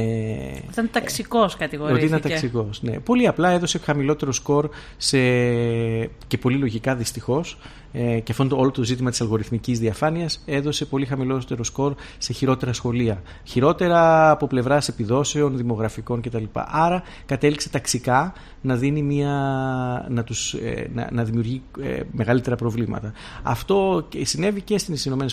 [0.70, 2.04] ήταν ταξικός κατηγορήθηκε.
[2.04, 2.82] Ότι ήταν ταξικός.
[2.82, 2.98] Ναι.
[2.98, 5.18] Πολύ απλά έδωσε χαμηλότερο σκορ σε...
[6.26, 7.58] και πολύ λογικά δυστυχώς
[7.92, 12.72] ε, και αυτό όλο το ζήτημα της αλγοριθμικής διαφάνειας έδωσε πολύ χαμηλότερο σκορ σε χειρότερα
[12.72, 13.22] σχολεία.
[13.44, 16.44] Χειρότερα από πλευράς επιδόσεων, δημογραφικών κτλ.
[16.52, 18.32] Άρα κατέληξε ταξικά
[18.64, 19.32] να, δίνει μια,
[20.08, 23.12] να, τους, ε, να, να δημιουργεί ε, μεγαλύτερα προβλήματα.
[23.42, 25.26] Αυτό συνέβη και στις ΗΠΑ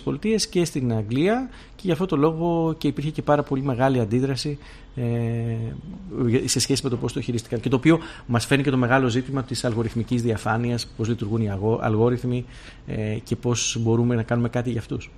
[0.50, 4.58] και στην Αγγλία και γι' αυτό το λόγο και υπήρχε και πάρα πολύ μεγάλη αντίδραση
[4.96, 7.60] ε, σε σχέση με το πώς το χειρίστηκαν.
[7.60, 11.50] Και το οποίο μας φαίνει και το μεγάλο ζήτημα της αλγοριθμικής διαφάνειας, πώς λειτουργούν οι
[11.80, 12.46] αλγόριθμοι
[12.88, 15.10] ε, και πώς μπορούμε να κάνουμε κάτι για αυτούς.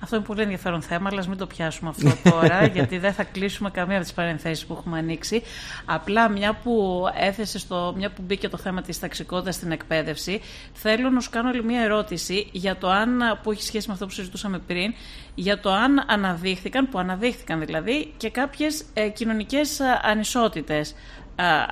[0.00, 3.70] Αυτό είναι πολύ ενδιαφέρον θέμα, αλλά μην το πιάσουμε αυτό τώρα, γιατί δεν θα κλείσουμε
[3.70, 5.42] καμία από τις παρενθέσεις που έχουμε ανοίξει.
[5.84, 10.40] Απλά, μια που έθεσε στο, μια που μπήκε το θέμα της ταξικότητας στην εκπαίδευση,
[10.72, 14.06] θέλω να σου κάνω άλλη μια ερώτηση για το αν, που έχει σχέση με αυτό
[14.06, 14.94] που συζητούσαμε πριν,
[15.34, 20.94] για το αν αναδείχθηκαν, που αναδείχθηκαν δηλαδή, και κάποιες ε, κοινωνικές ε, ανισότητες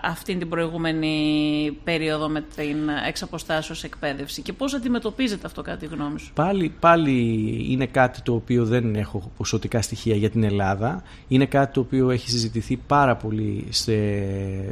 [0.03, 2.77] αυτή την προηγούμενη περίοδο με την
[3.09, 7.13] εξαποστάσεως εκπαίδευση και πώς αντιμετωπίζεται αυτό κάτι γνώμη σου; Πάλι, πάλι
[7.69, 11.03] είναι κάτι το οποίο δεν έχω ποσοτικά στοιχεία για την Ελλάδα.
[11.29, 13.93] Είναι κάτι το οποίο έχει συζητηθεί πάρα πολύ σε,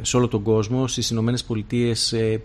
[0.01, 0.87] σε όλο τον κόσμο.
[0.87, 2.41] Στις Ηνωμένες Πολιτείες ε,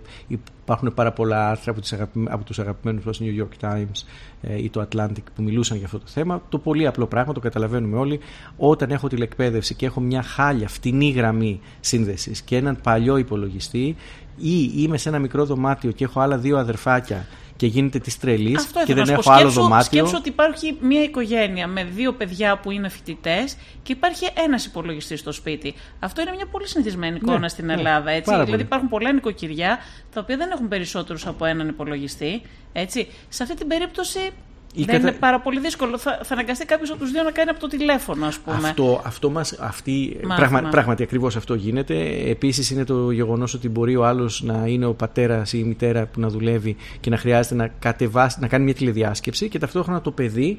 [0.62, 1.92] υπάρχουν πάρα πολλά άρθρα από, τις
[2.28, 4.04] από τους αγαπημένους μας New York Times
[4.42, 6.42] ε, ή το Atlantic που μιλούσαν για αυτό το θέμα.
[6.48, 8.20] Το πολύ απλό πράγμα, το καταλαβαίνουμε όλοι,
[8.56, 13.96] όταν έχω τηλεκπαίδευση και έχω μια χάλια φτηνή γραμμή σύνδεσης και έναν παλιό υπολογιστή
[14.36, 17.26] ή είμαι σε ένα μικρό δωμάτιο και έχω άλλα δύο αδερφάκια
[17.62, 19.84] και γίνεται της τρελής και δεν έχω άλλο δωμάτιο.
[19.84, 25.20] Σκέψω ότι υπάρχει μια οικογένεια με δύο παιδιά που είναι φοιτητές και υπάρχει ένας υπολογιστής
[25.20, 25.74] στο σπίτι.
[25.98, 28.10] Αυτό είναι μια πολύ συνηθισμένη εικόνα ναι, στην ναι, Ελλάδα.
[28.10, 28.34] Έτσι.
[28.44, 29.78] Δηλαδή υπάρχουν πολλά νοικοκυριά
[30.14, 32.42] τα οποία δεν έχουν περισσότερους από έναν υπολογιστή.
[32.72, 33.08] Έτσι.
[33.28, 34.30] Σε αυτή την περίπτωση
[34.74, 34.98] δεν κατα...
[34.98, 35.98] είναι πάρα πολύ δύσκολο.
[35.98, 38.56] Θα, θα αναγκαστεί κάποιος από τους δύο να κάνει από το τηλέφωνο, ας πούμε.
[38.68, 41.94] Αυτό, αυτό μας, αυτή, πράγμα, πράγματι ακριβώς αυτό γίνεται.
[42.26, 46.06] Επίσης είναι το γεγονός ότι μπορεί ο άλλος να είναι ο πατέρας ή η μητέρα
[46.06, 50.10] που να δουλεύει και να χρειάζεται να, κατεβάσει, να κάνει μια τηλεδιάσκεψη και ταυτόχρονα το
[50.10, 50.58] παιδί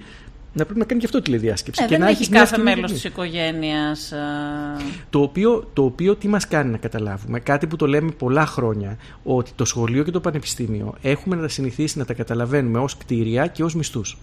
[0.53, 1.83] να πρέπει να κάνει και αυτό τηλεδιάσκεψη.
[1.83, 4.13] Ε, και δεν να έχει κάθε μέλος της οικογένειας.
[5.09, 8.97] Το οποίο, το οποίο τι μας κάνει να καταλάβουμε, κάτι που το λέμε πολλά χρόνια,
[9.23, 13.47] ότι το σχολείο και το πανεπιστήμιο έχουμε να τα συνηθίσει να τα καταλαβαίνουμε ως κτίρια
[13.47, 14.17] και ως μισθούς.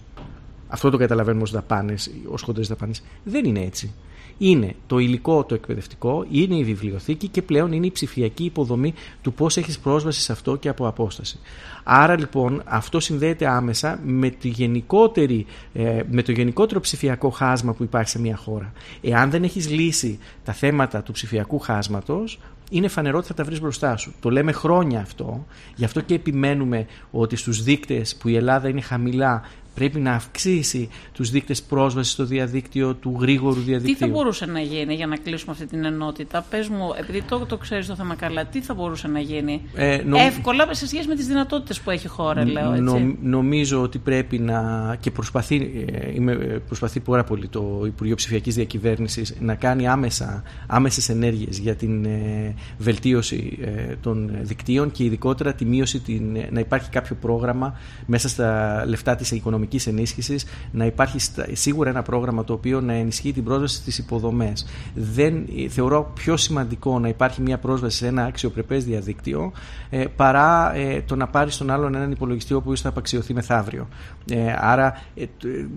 [0.67, 3.03] Αυτό το καταλαβαίνουμε ως δαπάνες, ως χοντρές δαπάνες.
[3.23, 3.93] Δεν είναι έτσι.
[4.37, 9.33] Είναι το υλικό το εκπαιδευτικό, είναι η βιβλιοθήκη και πλέον είναι η ψηφιακή υποδομή του
[9.33, 11.39] πώς έχεις πρόσβαση σε αυτό και από απόσταση.
[11.83, 17.83] Άρα λοιπόν αυτό συνδέεται άμεσα με το, γενικότερη, ε, με το γενικότερο ψηφιακό χάσμα που
[17.83, 18.71] υπάρχει σε μια χώρα.
[19.01, 22.39] Εάν δεν έχεις λύσει τα θέματα του ψηφιακού χάσματος,
[22.71, 24.13] είναι φανερό ότι θα τα βρεις μπροστά σου.
[24.19, 28.81] Το λέμε χρόνια αυτό, γι' αυτό και επιμένουμε ότι στους δείκτες που η Ελλάδα είναι
[28.81, 29.41] χαμηλά
[29.73, 33.93] πρέπει να αυξήσει τους δείκτες πρόσβασης στο διαδίκτυο του γρήγορου διαδικτύου.
[33.93, 37.45] Τι θα μπορούσε να γίνει για να κλείσουμε αυτή την ενότητα; Πες μου, επειδή το,
[37.45, 41.15] το ξέρεις το θέμα καλά, τι θα μπορούσε να γίνει; Ε, Εύκολα σε σχέση με
[41.15, 43.17] τις δυνατότητες που έχει η χώρα, λέω έτσι.
[43.21, 44.61] νομίζω ότι πρέπει να,
[44.99, 46.35] και προσπαθεί, ε, είμαι, ε,
[46.67, 52.53] προσπαθεί πάρα πολύ το Υπουργείο Ψηφιακής Διακυβέρνησης να κάνει άμεσα, άμεσες ενέργειες για την ε,
[52.77, 58.83] βελτίωση ε, των δικτύων και ειδικότερα τη μείωση, την, να υπάρχει κάποιο πρόγραμμα μέσα στα
[58.87, 61.19] λεφτά της οικονομικής οικονομικής ενίσχυσης, να υπάρχει
[61.51, 64.65] σίγουρα ένα πρόγραμμα το οποίο να ενισχύει την πρόσβαση στις υποδομές.
[64.95, 69.51] Δεν θεωρώ πιο σημαντικό να υπάρχει μια πρόσβαση σε ένα αξιοπρεπές διαδίκτυο
[69.89, 73.87] ε, παρά ε, το να πάρεις στον άλλον έναν υπολογιστή ο θα απαξιωθεί μεθαύριο.
[74.31, 75.25] Ε, άρα, ε,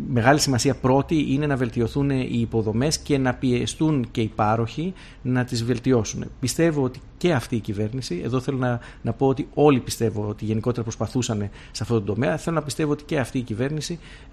[0.08, 4.92] μεγάλη σημασία πρώτη είναι να βελτιωθούν οι υποδομές και να πιεστούν και οι πάροχοι
[5.22, 6.24] να τις βελτιώσουν.
[6.40, 10.44] Πιστεύω ότι και αυτή η κυβέρνηση, εδώ θέλω να, να πω ότι όλοι πιστεύω ότι
[10.44, 13.73] γενικότερα προσπαθούσαν σε αυτό το τομέα, θέλω να πιστεύω ότι και αυτή η κυβέρνηση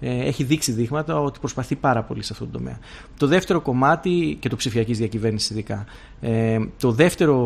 [0.00, 2.78] ε, έχει δείξει δείγματα ότι προσπαθεί πάρα πολύ σε αυτό το τομέα.
[3.16, 5.84] Το δεύτερο κομμάτι, και το ψηφιακής διακυβέρνησης ειδικά,
[6.20, 7.38] ε, το δεύτερο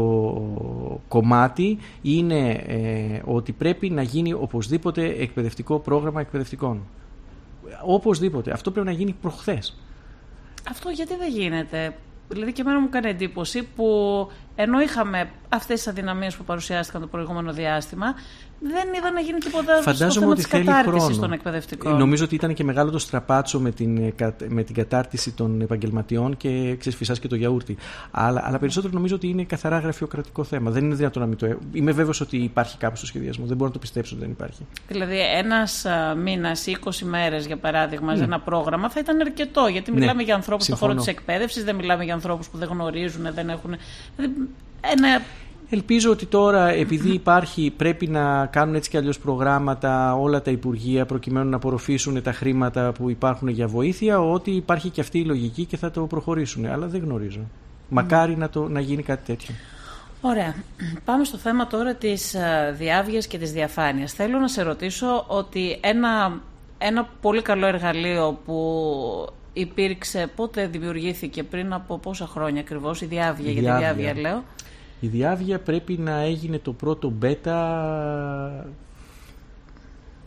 [1.08, 6.82] κομμάτι είναι ε, ότι πρέπει να γίνει οπωσδήποτε εκπαιδευτικό πρόγραμμα εκπαιδευτικών.
[7.84, 8.50] Οπωσδήποτε.
[8.50, 9.78] Αυτό πρέπει να γίνει προχθές.
[10.68, 11.94] Αυτό γιατί δεν γίνεται;
[12.28, 13.86] Δηλαδή και εμένα μου κάνει εντύπωση που
[14.54, 18.14] ενώ είχαμε αυτές τις αδυναμίες που παρουσιάστηκαν το προηγούμενο διάστημα,
[18.60, 21.20] δεν είδα να γίνει τίποτα Φαντάζομαι στο θέμα ότι της θέλει κατάρτισης χρόνο.
[21.20, 21.96] των εκπαιδευτικών.
[21.98, 26.36] Νομίζω ότι ήταν και μεγάλο το στραπάτσο με την, ε, με την κατάρτιση των επαγγελματιών
[26.36, 27.76] και ξέρει και το γιαούρτι.
[28.10, 30.70] Αλλά, αλλά περισσότερο νομίζω ότι είναι καθαρά γραφειοκρατικό θέμα.
[30.70, 31.58] Δεν είναι δυνατόν να μην το.
[31.72, 33.46] Είμαι βέβαιος ότι υπάρχει κάπου στο σχεδιασμό.
[33.46, 34.66] Δεν μπορώ να το πιστέψω ότι δεν υπάρχει.
[34.88, 35.86] Δηλαδή, ένας
[36.22, 39.66] μήνας ή 20 μέρες, για παράδειγμα, σε ένα πρόγραμμα θα ήταν αρκετό.
[39.66, 41.12] Γιατί μιλάμε για ανθρώπους στον χώρο Συμφωνώ.
[41.12, 43.76] της εκπαίδευσης, δεν μιλάμε για ανθρώπους που δεν γνωρίζουν, δεν έχουν.
[44.16, 44.34] Δηλαδή,
[44.80, 45.22] ένα
[45.70, 51.06] Ελπίζω ότι τώρα, επειδή υπάρχει, πρέπει να κάνουν έτσι κι αλλιώς προγράμματα όλα τα Υπουργεία
[51.06, 55.64] προκειμένου να απορροφήσουν τα χρήματα που υπάρχουν για βοήθεια, ότι υπάρχει και αυτή η λογική
[55.64, 56.66] και θα το προχωρήσουν.
[56.66, 57.40] Αλλά δεν γνωρίζω.
[57.88, 59.54] Μακάρι να, το, να γίνει κάτι τέτοιο.
[60.20, 60.54] Ωραία.
[61.04, 64.12] Πάμε στο θέμα τώρα της ε, διάβγειας και της διαφάνειας.
[64.12, 66.40] Θέλω να σε ρωτήσω ότι ένα,
[66.78, 68.56] ένα πολύ καλό εργαλείο που
[69.52, 73.94] υπήρξε, πότε δημιουργήθηκε, πριν από πόσα χρόνια ακριβώς, η διάβγεια, Η για τη διάβγεια.
[73.94, 74.42] διάβγεια λέω.
[75.00, 78.66] Η διάβγεια πρέπει να έγινε το πρώτο μπέτα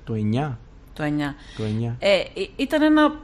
[0.03, 0.58] το 9.
[0.93, 1.08] Το 9.
[1.58, 1.95] Το 9.
[1.99, 2.23] Ε, ε,
[2.55, 3.19] ήταν ένα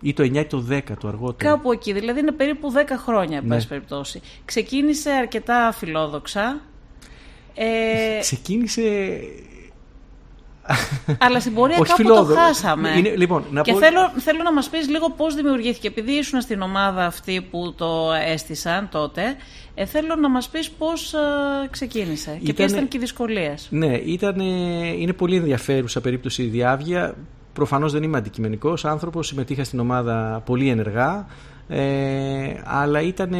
[0.00, 1.50] Ή το 9 ή το 10 το αργότερο.
[1.50, 3.54] κάπου εκεί, δηλαδή είναι περίπου 10 χρόνια, εν Ναι.
[3.54, 4.20] πάση περιπτώσει.
[4.44, 6.60] Ξεκίνησε αρκετά φιλόδοξα,
[7.54, 8.82] ε, Ξεκίνησε.
[11.18, 12.88] Αλλά στην πορεία Όχι κάπου φιλόδο- το χάσαμε.
[12.96, 15.86] Είναι- λοιπόν, να και πω- θέλω, θέλω να μας πεις λίγο πώς δημιουργήθηκε.
[15.88, 19.22] Επειδή ήσουν στην ομάδα αυτή που το έστησαν τότε,
[19.74, 21.18] ε, θέλω να μας πεις πώς ε,
[21.70, 23.66] ξεκίνησε και ποιες Ήτανε- ήταν και οι δυσκολίες.
[23.70, 24.40] Ναι, ήταν,
[24.98, 27.14] είναι πολύ ενδιαφέρουσα περίπτωση η διάβγεια.
[27.52, 31.26] Προφανώς δεν είμαι αντικειμενικός άνθρωπος, συμμετείχα στην ομάδα πολύ ενεργά,
[31.68, 33.34] ε, αλλά ήταν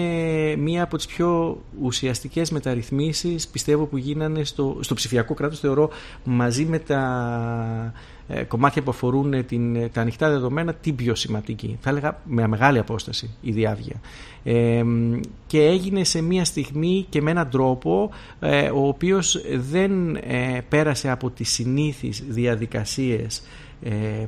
[0.58, 5.90] μία από τις πιο ουσιαστικές μεταρρυθμίσεις, πιστεύω, που γίνανε στο, στο ψηφιακό κράτος, θεωρώ,
[6.24, 7.92] μαζί με τα
[8.28, 11.78] ε, κομμάτια που αφορούν την, τα ανοιχτά δεδομένα, την πιο σημαντική.
[11.80, 14.00] Θα έλεγα με μεγάλη απόσταση η διάβγεια.
[14.44, 14.82] Ε,
[15.46, 18.10] και έγινε σε μία στιγμή και με έναν τρόπο
[18.40, 23.42] ε, ο οποίος δεν ε, πέρασε από τις συνήθεις διαδικασίες
[23.82, 24.26] ε, ε,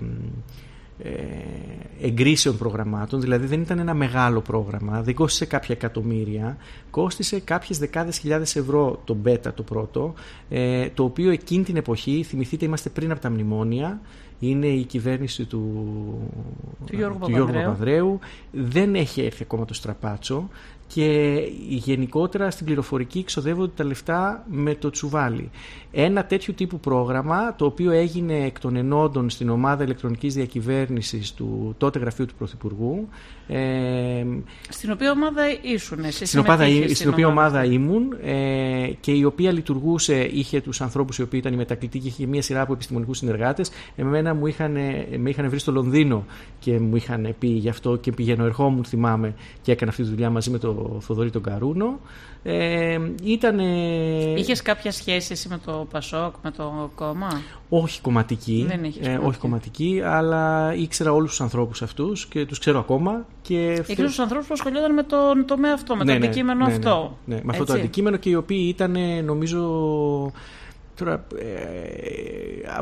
[2.00, 6.56] εγκρίσεων προγραμμάτων, δηλαδή δεν ήταν ένα μεγάλο πρόγραμμα, δεν κόστησε κάποια εκατομμύρια,
[6.90, 10.14] κόστησε κάποιες δεκάδες χιλιάδες ευρώ το beta το πρώτο,
[10.48, 14.00] ε, το οποίο εκείνη την εποχή, θυμηθείτε είμαστε πριν από τα μνημόνια,
[14.40, 15.60] είναι η κυβέρνηση του,
[16.86, 17.62] Του Γιώργου Παπανδρέου.
[17.62, 18.18] Παπανδρέου.
[18.50, 20.48] Δεν έχει έρθει ακόμα το στραπάτσο
[20.94, 25.50] και γενικότερα στην πληροφορική ξοδεύονται τα λεφτά με το τσουβάλι.
[25.92, 31.74] Ένα τέτοιο τύπου πρόγραμμα, το οποίο έγινε εκ των ενόντων στην ομάδα ηλεκτρονικής διακυβέρνησης του
[31.78, 33.08] τότε γραφείου του Πρωθυπουργού,
[33.48, 34.24] ε,
[34.68, 39.24] Στην οποία ομάδα ήσουν εσύ, στην, ομάδα, συμμετείχες στην οποία ομάδα ήμουν ε, και η
[39.24, 42.72] οποία λειτουργούσε, είχε τους ανθρώπους οι οποίοι ήταν οι μετακλητοί και είχε μια σειρά από
[42.72, 43.70] επιστημονικούς συνεργάτες.
[43.96, 44.72] Εμένα μου είχαν,
[45.18, 46.24] με είχαν βρει στο Λονδίνο
[46.58, 50.30] και μου είχαν πει γι' αυτό και πηγαίνω ερχόμουν θυμάμαι και έκανα αυτή τη δουλειά
[50.30, 52.00] μαζί με τον Θοδωρή τον Καρούνο.
[52.42, 53.58] Ε, ήταν,
[54.36, 59.02] Είχες κάποια σχέση εσύ με το Πασόκ, με το κόμμα; όχι κομματική, Δεν είχες ε,
[59.02, 59.26] κομματική.
[59.28, 63.26] όχι κομματική, αλλά ήξερα όλους τους ανθρώπους αυτούς και τους ξέρω ακόμα.
[63.42, 67.16] Και Είχες τους ανθρώπους που ασχολιόταν με τον τομέα αυτό, με το αντικείμενο ναι, αυτό.
[67.24, 67.84] Ναι, ναι, με αυτό το Έτσι.
[67.84, 69.62] αντικείμενο και οι οποίοι ήταν νομίζω.
[70.98, 71.46] Τώρα, ε,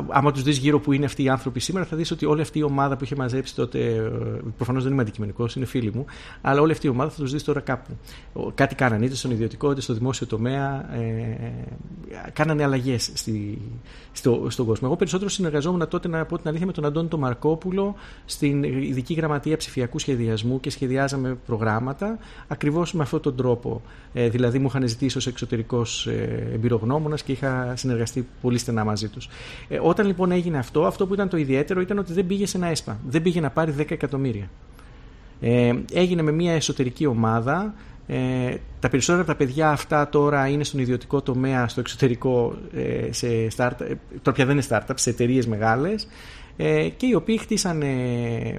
[0.07, 2.59] άμα τους δεις γύρω που είναι αυτοί οι άνθρωποι σήμερα, θα δεις ότι όλη αυτή
[2.59, 3.79] η ομάδα που είχε μαζέψει τότε.
[3.79, 4.11] ε,
[4.57, 6.05] Προφανώς δεν είμαι αντικειμενικός, είναι φίλοι μου,
[6.41, 7.97] αλλά όλη αυτή η ομάδα θα τους δεις τώρα κάπου.
[8.33, 10.93] Ο- Κάτι κάνανε είτε στον ιδιωτικό είτε στο δημόσιο τομέα.
[10.95, 11.37] Ε,
[12.33, 13.57] κάνανε αλλαγές στη,
[14.11, 14.87] στο, στον κόσμο.
[14.87, 19.13] Εγώ περισσότερο συνεργαζόμουν τότε, να πω την αλήθεια, με τον Αντώνη τον Μαρκόπουλο στην ειδική
[19.13, 23.81] γραμματεία ψηφιακού σχεδιασμού και σχεδιάζαμε προγράμματα ακριβώς με αυτόν τον τρόπο.
[24.13, 28.06] Ε, δηλαδή, μου είχαν ζητήσει ως εξωτερικός ε, εμπειρογνώμονας και είχα συνεργαστεί
[28.41, 29.29] πολύ στενά μαζί τους.
[29.67, 32.57] Ε, όταν λοιπόν έγινε αυτό, αυτό που ήταν το ιδιαίτερο ήταν ότι δεν πήγε σε
[32.57, 32.99] ένα ΕΣΠΑ.
[33.07, 34.49] Δεν πήγε να πάρει 10 εκατομμύρια.
[35.41, 37.73] Ε, έγινε με μια εσωτερική ομάδα.
[38.07, 43.11] Ε, τα περισσότερα από τα παιδιά αυτά τώρα είναι στον ιδιωτικό τομέα, στο εξωτερικό, ε,
[43.11, 46.07] σε startup, ε, τώρα πια δεν είναι startup, σε εταιρείες μεγάλες.
[46.57, 47.87] ε, και οι οποίοι χτίσανε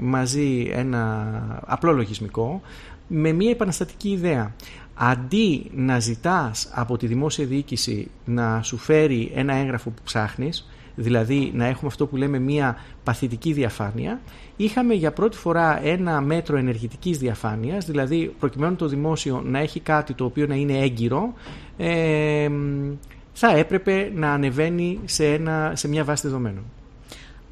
[0.01, 2.61] μαζί ένα απλό λογισμικό
[3.09, 4.55] με μια επαναστατική ιδέα.
[5.01, 11.53] Αντί να ζητάς από τη δημόσια διοίκηση να σου φέρει ένα έγγραφο που ψάχνεις, δηλαδή
[11.55, 14.21] να έχουμε αυτό που λέμε μια παθητική διαφάνεια,
[14.57, 20.15] είχαμε για πρώτη φορά ένα μέτρο ενεργητικής διαφάνειας, δηλαδή προκειμένου το δημόσιο να έχει κάτι
[20.15, 21.33] το οποίο να είναι έγκυρο,
[21.77, 22.51] ε,
[23.33, 26.65] θα έπρεπε να ανεβαίνει σε, ένα, σε μια βάση δεδομένων.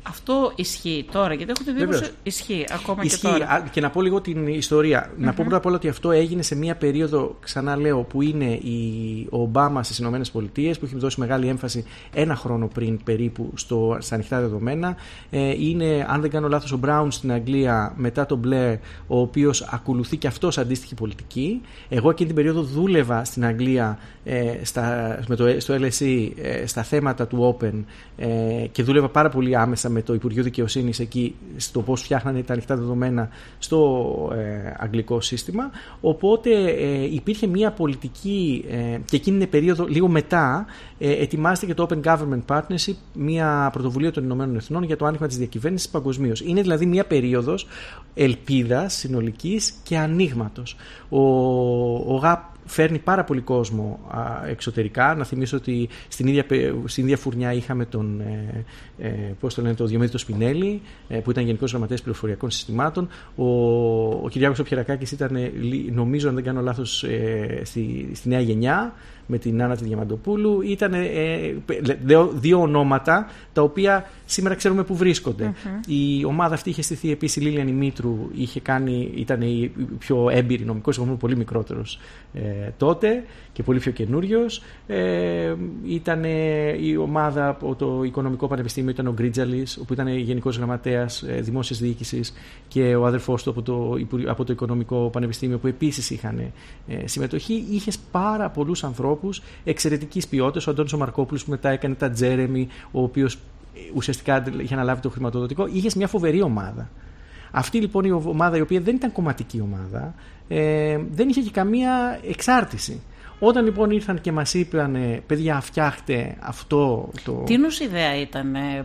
[0.09, 3.21] Αυτό ισχύει τώρα, γιατί έχω την εντύπωση ισχύει ακόμα ισχύει.
[3.21, 3.69] και τώρα.
[3.71, 5.11] Και να πω λίγο την ιστορία.
[5.16, 8.45] Να πω πρώτα απ' όλα ότι αυτό έγινε σε μια περίοδο, ξανά λέω, που είναι
[8.45, 10.21] η, ο Ομπάμα στις ΗΠΑ,
[10.53, 14.97] που έχει δώσει μεγάλη έμφαση ένα χρόνο πριν περίπου στο, στα ανοιχτά δεδομένα.
[15.31, 19.62] Ε, είναι, αν δεν κάνω λάθος, ο Μπράουν στην Αγγλία μετά τον Μπλε, ο οποίος
[19.62, 21.61] ακολουθεί και αυτός αντίστοιχη πολιτική.
[21.88, 26.83] Εγώ εκείνη την περίοδο δούλευα στην Αγγλία ε, στα, με το, στο LSE ε, στα
[26.83, 27.85] θέματα του Open
[28.16, 28.27] ε,
[28.73, 32.77] και δούλευα πάρα πολύ άμεσα με το Υπουργείο Δικαιοσύνης εκεί στο πώς φτιάχνανε τα ανοιχτά
[32.77, 33.29] δεδομένα
[33.59, 35.71] στο ε, αγγλικό σύστημα.
[36.01, 40.67] Οπότε ε, υπήρχε μια πολιτική ε, και εκείνη την περίοδο, λίγο μετά,
[40.99, 45.37] ε, ετοιμάστηκε το Open Government Partnership, μια πρωτοβουλία των Ηνωμένων Εθνών για το άνοιγμα της
[45.37, 46.40] διακυβέρνησης παγκοσμίως.
[46.40, 47.67] Είναι δηλαδή μια περίοδος
[48.15, 50.77] ελπίδας συνολικής και ανοίγματος.
[51.09, 51.21] Ο,
[52.15, 54.00] ο ΓΑΠ φέρνει πάρα πολύ κόσμο
[54.48, 55.14] εξωτερικά.
[55.14, 56.44] Να θυμίσω ότι στην ίδια,
[56.85, 58.64] στην ίδια φουρνιά είχαμε τον, ε,
[58.98, 59.08] ε,
[59.40, 63.08] πώς το λένε, το Διομήδη το Σπινέλη, ε, που ήταν Γενικός Γραμματέας Πληροφοριακών Συστημάτων.
[63.37, 63.46] Ο,
[64.25, 65.37] ο Κυριάκος Οπιερακάκης ήταν,
[65.92, 68.94] νομίζω, αν δεν κάνω λάθος, ε, στη, στη Νέα Γενιά
[69.27, 70.60] με την Άννα τη Διαμαντοπούλου.
[70.60, 71.54] Ήταν ε,
[72.35, 75.52] δύο ονόματα τα οποία σήμερα ξέρουμε που βρισκονται
[75.87, 80.64] Η ομάδα αυτή είχε στηθεί επίσης η Λίλιαν Μήτρου, είχε κάνει, ήταν η πιο έμπειρη
[80.64, 81.98] νομικός, εγώ ήμουν πολύ μικρότερος
[82.35, 84.62] ε, τότε και πολύ πιο καινούριος.
[84.87, 85.54] Ε,
[85.87, 86.24] ήταν
[86.81, 91.79] η ομάδα από το Οικονομικό Πανεπιστήμιο, ήταν ο Γκρίτζαλης, όπου ήταν Γενικός Γραμματέας ε, Δημόσιας
[91.79, 92.33] Διοίκησης
[92.68, 96.38] και ο αδερφός του από το, από το Οικονομικό Πανεπιστήμιο, που επίσης είχαν
[96.88, 97.64] ε, συμμετοχή.
[97.70, 99.15] Είχες πάρα πολλούς ανθρώπους
[99.64, 100.67] εξαιρετικής ποιότητας.
[100.67, 103.38] Ο Αντώνης Μαρκόπουλος που μετά έκανε τα Τζέρεμι, ο οποίος
[103.94, 105.67] ουσιαστικά είχε αναλάβει το χρηματοδοτικό.
[105.73, 106.90] Είχε μια φοβερή ομάδα.
[107.50, 110.14] Αυτή λοιπόν η ομάδα, η οποία δεν ήταν κομματική ομάδα,
[110.48, 113.00] ε, δεν είχε και καμία εξάρτηση.
[113.38, 114.96] Όταν λοιπόν ήρθαν και μας είπαν
[115.27, 117.33] παιδιά φτιάχτε αυτό το...
[117.33, 118.85] Τι νους ιδέα ήταν, ε,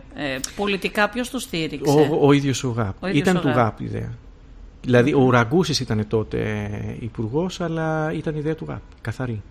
[0.56, 3.14] πολιτικά ποιος το στήριξε; Ο, ο ίδιος ο ΓΑΠ.
[3.14, 4.12] ήταν του ΓΑΠ η ιδέα.
[4.82, 6.70] Δηλαδή ο Ραγκούσης ήταν τότε
[7.00, 9.42] υπουργός, αλλά ήταν ιδέα του ΓΑΠ, καθαρή.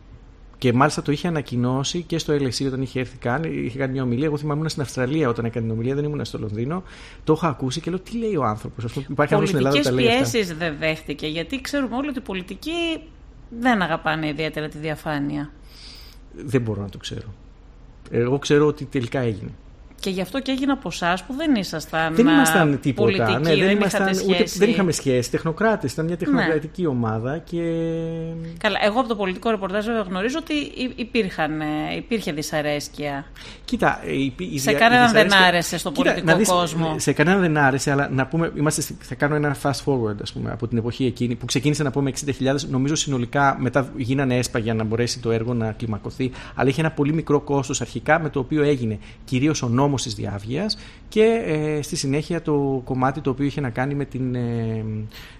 [0.61, 3.43] Και μάλιστα το είχε ανακοινώσει και στο LSE όταν είχε έρθει καν.
[3.43, 4.25] Είχε κάνει μια ομιλία.
[4.25, 6.83] Εγώ θυμάμαι ήμουν στην Αυστραλία όταν έκανε την ομιλία, δεν ήμουν στο Λονδίνο.
[7.23, 8.83] Το είχα ακούσει και λέω τι λέει ο άνθρωπος.
[8.83, 9.81] Αυτό; Υπάρχει άλλο στην Ελλάδα.
[9.81, 13.01] Πολιτικές πιέσεις δεν δέχτηκε, γιατί ξέρουμε όλοι ότι οι πολιτικοί
[13.59, 15.51] δεν αγαπάνε ιδιαίτερα τη διαφάνεια.
[16.33, 17.33] Δεν μπορώ να το ξέρω.
[18.11, 19.51] Εγώ ξέρω ότι τελικά έγινε.
[20.01, 22.15] Και γι' αυτό και έγινε από εσάς που δεν ήσασταν.
[22.15, 23.03] Δεν ήμασταν τίποτα.
[23.03, 25.31] Πολιτικοί, ναι, δεν, δεν, ήμασταν, ούτε, δεν είχαμε σχέση.
[25.31, 25.87] Τεχνοκράτε.
[25.91, 26.87] Ήταν μια τεχνοκρατική ναι.
[26.87, 27.37] ομάδα.
[27.37, 27.61] Και...
[28.57, 28.79] Καλά.
[28.83, 30.53] Εγώ από το πολιτικό ρεπορτάζ βέβαια γνωρίζω ότι
[30.95, 31.65] υπήρχαν, ε,
[31.97, 33.25] υπήρχε δυσαρέσκεια.
[33.65, 33.99] Κοίτα.
[34.05, 36.95] Η, η, σε κανέναν δεν άρεσε στον πολιτικό δεις, κόσμο.
[36.99, 38.51] Σε κανέναν δεν άρεσε, αλλά να πούμε.
[38.57, 41.91] Είμαστε, θα κάνω ένα fast forward ας πούμε, από την εποχή εκείνη που ξεκίνησε να
[41.91, 42.55] πούμε 60.000.
[42.69, 46.31] Νομίζω συνολικά μετά γίνανε έσπα για να μπορέσει το έργο να κλιμακωθεί.
[46.55, 50.03] Αλλά είχε ένα πολύ μικρό κόστος αρχικά με το οποίο έγινε κυρίως ο νόμος νόμος
[50.03, 50.77] της Διάβγειας
[51.09, 54.85] και ε, στη συνέχεια το κομμάτι το οποίο είχε να κάνει με την ε,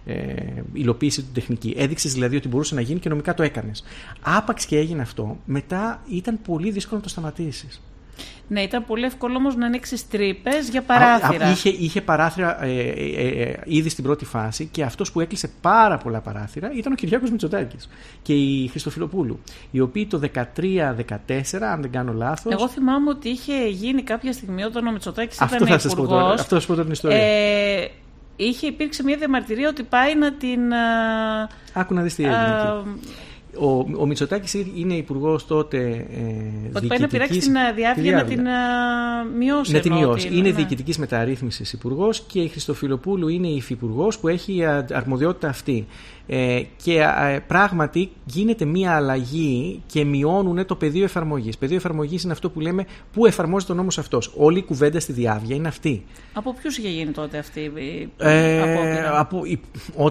[0.05, 1.73] ε, υλοποίηση του τεχνική.
[1.77, 3.83] Έδειξες δηλαδή ότι μπορούσε να γίνει και νομικά το έκανες.
[4.21, 7.81] Άπαξ και έγινε αυτό, μετά ήταν πολύ δύσκολο να το σταματήσεις.
[8.47, 11.51] Ναι, ήταν πολύ εύκολο όμως να ανοίξει τρύπες για παράθυρα.
[11.51, 15.97] είχε, είχε παράθυρα ε, ε, ε, ήδη στην πρώτη φάση και αυτός που έκλεισε πάρα
[15.97, 17.89] πολλά παράθυρα ήταν ο Κυριάκος Μητσοτάκης
[18.21, 19.39] και η Χριστοφιλοπούλου.
[19.71, 20.41] Οι οποίοι το 13-14,
[21.61, 22.49] αν δεν κάνω λάθο.
[22.51, 25.71] Εγώ θυμάμαι ότι είχε γίνει κάποια στιγμή όταν ο Μητσοτάκης ήταν υπουργός.
[26.21, 27.17] Αυτό θα σας πω τώρα την ιστορία.
[27.17, 27.91] Ε,
[28.35, 30.59] είχε υπήρξει μια διαμαρτυρία ότι πάει να την.
[31.73, 32.83] Άκου να δεις τι έγινε.
[33.59, 35.77] Ο, ο Μητσοτάκης είναι υπουργός τότε.
[35.87, 39.71] Ε, Ότι πάει να πειράξει την ε, διάβια να την uh, μειώσει.
[39.71, 40.27] Να την μειώσει.
[40.27, 45.87] Είναι, είναι διοικητικής μεταρρύθμισης υπουργός και η Χριστοφιλοπούλου είναι η υφυπουργός που έχει αρμοδιότητα αυτή.
[46.27, 51.57] Ε, και ε, πράγματι γίνεται μία αλλαγή και μειώνουν το πεδίο εφαρμογής.
[51.57, 54.33] Πεδίο εφαρμογής είναι αυτό που λέμε πού εφαρμόζεται ο νόμος αυτός.
[54.37, 56.03] Όλη η κουβέντα στη διάβια είναι αυτή.
[56.33, 59.43] Από ποιους είχε γίνει τότε αυτή η ε, από,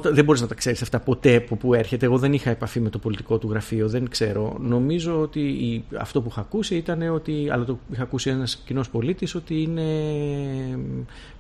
[0.03, 2.07] Δεν μπορείς να τα ξέρεις αυτά ποτέ από πού έρχεται.
[2.07, 4.57] Εγώ δεν είχα επαφή με το πολιτικό του γραφείο, δεν ξέρω.
[4.61, 7.49] Νομίζω ότι η, αυτό που είχα ακούσει ήταν ότι.
[7.51, 9.83] Αλλά το είχα ακούσει ένας κοινός πολίτης ότι είναι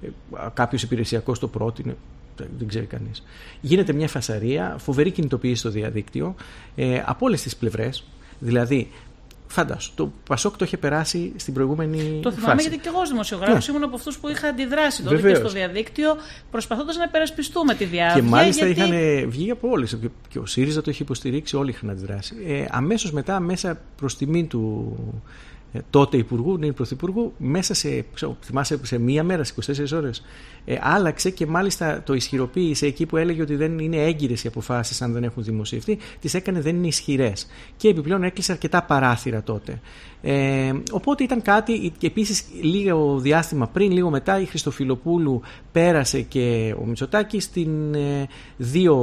[0.02, 0.08] ε,
[0.54, 1.96] κάποιος υπηρεσιακός το πρότεινε
[2.58, 3.22] δεν ξέρει κανείς.
[3.60, 6.34] Γίνεται μια φασαρία, φοβερή κινητοποίηση στο διαδίκτυο
[6.76, 8.04] ε, από όλες τις πλευρές.
[8.38, 8.90] Δηλαδή,
[9.52, 9.92] Φαντάσου.
[9.94, 12.20] Το Πασόκ το είχε περάσει στην προηγούμενη.
[12.22, 12.68] Το θυμάμαι φάση.
[12.68, 13.74] γιατί και εγώ ως δημοσιογράφος Ναι.
[13.74, 15.38] ήμουν από αυτούς που είχα αντιδράσει τότε και Βεβαίως.
[15.38, 16.16] στο διαδίκτυο,
[16.50, 18.22] προσπαθώντας να υπερασπιστούμε τη διάβγεια.
[18.22, 18.80] Και μάλιστα γιατί...
[18.80, 19.98] είχαν βγει από όλες.
[20.28, 22.34] Και ο ΣΥΡΙΖΑ το είχε υποστηρίξει, όλοι είχαν αντιδράσει.
[22.46, 25.59] Ε, Αμέσως μετά, μέσα προς τιμή του ε,
[25.90, 30.22] τότε Υπουργού, νυν Πρωθυπουργού, μέσα σε, ξέρω, θυμάσαι, σε μία μέρα, σε 24 ώρες,
[30.64, 35.02] ε, άλλαξε και μάλιστα το ισχυροποίησε εκεί που έλεγε ότι δεν είναι έγκυρες οι αποφάσεις
[35.02, 37.46] αν δεν έχουν δημοσιευτεί, τις έκανε δεν είναι ισχυρές.
[37.76, 39.80] Και επιπλέον έκλεισε αρκετά παράθυρα τότε.
[40.22, 45.40] Ε, οπότε ήταν κάτι, και επίσης λίγο διάστημα πριν, λίγο μετά, η Χριστοφιλοπούλου
[45.72, 48.96] πέρασε και ο Μητσοτάκη στην ε, δύο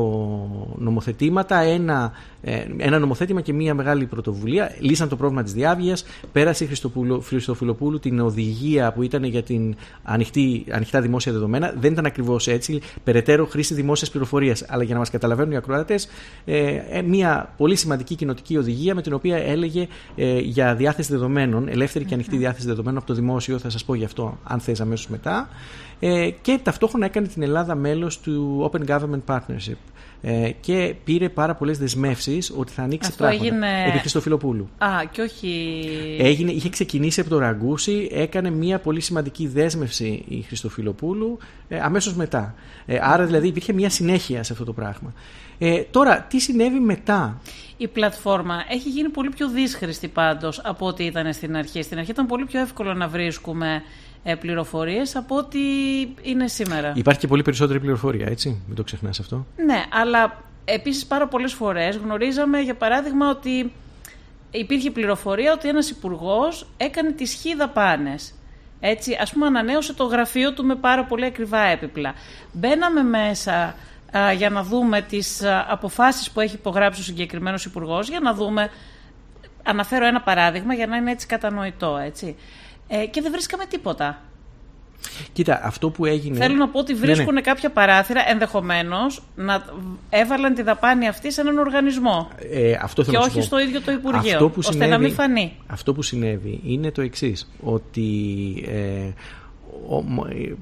[0.78, 1.60] νομοθετήματα.
[1.60, 2.12] Ένα,
[2.42, 4.76] ε, ένα νομοθέτημα και μία μεγάλη πρωτοβουλία.
[4.80, 6.06] Λύσαν το πρόβλημα της διάβγειας.
[6.32, 11.74] Πέρασε η Χριστοπούλου- Χριστοφιλοπούλου την οδηγία που ήταν για την ανοιχτή, ανοιχτά δημόσια δεδομένα.
[11.80, 12.82] Δεν ήταν ακριβώς έτσι.
[13.04, 14.66] Περαιτέρω χρήση δημόσιας πληροφορίας.
[14.68, 16.08] Αλλά για να μας καταλαβαίνουν οι ακροατές,
[16.46, 21.68] ε, ε, μία πολύ σημαντική κοινοτική οδηγία με την οποία έλεγε ε, για διάθεση δεδομένων,
[21.68, 23.60] ελεύθερη και ανοιχτή διάθεση δεδομένων από το δημόσιο.
[23.60, 25.50] Θα σας πω γι' αυτό, αν θες αμέσως μετά.
[26.00, 29.78] Ε, και ταυτόχρονα έκανε την Ελλάδα μέλος του Open Government Partnership.
[30.22, 33.46] Ε, και πήρε πάρα πολλές δεσμεύσεις ότι θα ανοίξει Αυτό πράγματα.
[33.46, 34.70] έγινε- Επί Χριστοφιλοπούλου.
[34.78, 35.76] Α, και όχι.
[36.20, 41.38] Έγινε, είχε ξεκινήσει από το Ραγκούσι, έκανε μια πολύ σημαντική δέσμευση η Χριστοφιλοπούλου
[41.68, 42.56] ε, αμέσως μετά.
[42.86, 45.14] Ε, άρα δηλαδή υπήρχε μια συνέχεια σε αυτό το πράγμα.
[45.58, 47.42] Ε, τώρα, τι συνέβη μετά;
[47.78, 51.82] Η πλατφόρμα έχει γίνει πολύ πιο δύσχρηστη πάντως από ό,τι ήταν στην αρχή.
[51.82, 53.82] Στην αρχή ήταν πολύ πιο εύκολο να βρίσκουμε
[54.24, 55.60] ε, πληροφορίες από ό,τι
[56.22, 56.94] είναι σήμερα.
[56.96, 59.46] Υπάρχει και πολύ περισσότερη πληροφορία, έτσι; Μην το ξεχνάς αυτό.
[59.66, 63.72] Ναι, αλλά επίσης πάρα πολλές φορές γνωρίζαμε για παράδειγμα ότι
[64.52, 68.34] υπήρχε πληροφορία ότι ένας υπουργός έκανε τις χ δαπάνες.
[68.80, 72.14] Έτσι, ας πούμε ανανέωσε το γραφείο του με πάρα πολύ ακριβά έπιπλα.
[72.52, 73.76] Μπαίναμε μέσα
[74.18, 78.34] α, για να δούμε τις α, αποφάσεις που έχει υπογράψει ο συγκεκριμένος υπουργός, για να
[78.34, 78.70] δούμε,
[79.64, 82.36] αναφέρω ένα παράδειγμα για να είναι έτσι κατανοητό, έτσι.
[82.88, 84.22] Ε, και δεν βρίσκαμε τίποτα.
[85.34, 86.38] Κοίτα, αυτό που έγινε.
[86.38, 87.42] Θέλω να πω ότι Ναι, βρίσκουν ναι.
[87.42, 89.64] κάποια παράθυρα ενδεχομένως να
[90.10, 92.28] έβαλαν τη δαπάνη αυτή σε έναν οργανισμό.
[92.52, 93.56] Ε, αυτό θέλω Και να σου όχι πω.
[93.56, 95.54] στο ίδιο το Υπουργείο, Αυτό που ώστε συνέβη, να μην φανεί.
[95.68, 97.50] Αυτό που συνέβη είναι το εξής.
[97.64, 98.10] Ότι
[98.68, 99.10] ε,
[99.90, 100.54] ο- μ- ε,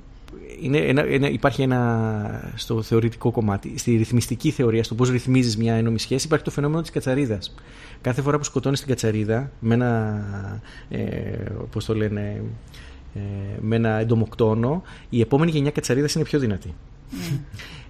[0.66, 5.74] είναι ένα, ένα- υπάρχει ένα στο θεωρητικό κομμάτι, στη ρυθμιστική θεωρία, στο πώς ρυθμίζεις μια
[5.74, 7.55] ένομη σχέση, υπάρχει το φαινόμενο της κατσαρίδας.
[8.01, 10.26] Κάθε φορά που σκοτώνεις την κατσαρίδα με ένα.
[10.89, 10.99] Ε,
[11.72, 12.41] πώς το λένε.
[13.16, 13.20] Ε,
[13.61, 16.74] με ένα εντομοκτόνο, η επόμενη γενιά κατσαρίδας είναι πιο δυνατή.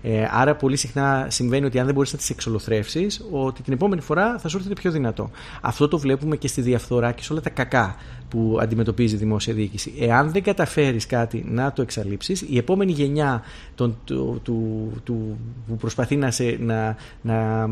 [0.07, 4.01] Ε, άρα πολύ συχνά συμβαίνει ότι αν δεν μπορείς να τις εξολοθρεύσεις, ότι την επόμενη
[4.01, 5.29] φορά θα σου έρθει πιο δυνατό.
[5.61, 7.95] Αυτό το βλέπουμε και στη διαφθορά και σε όλα τα κακά
[8.29, 9.93] που αντιμετωπίζει η δημόσια διοίκηση.
[9.99, 13.41] Εάν δεν καταφέρεις κάτι να το εξαλείψεις, η επόμενη γενιά
[13.75, 15.37] των, του, του, του-
[15.67, 17.69] που προσπαθεί να, σε, να, να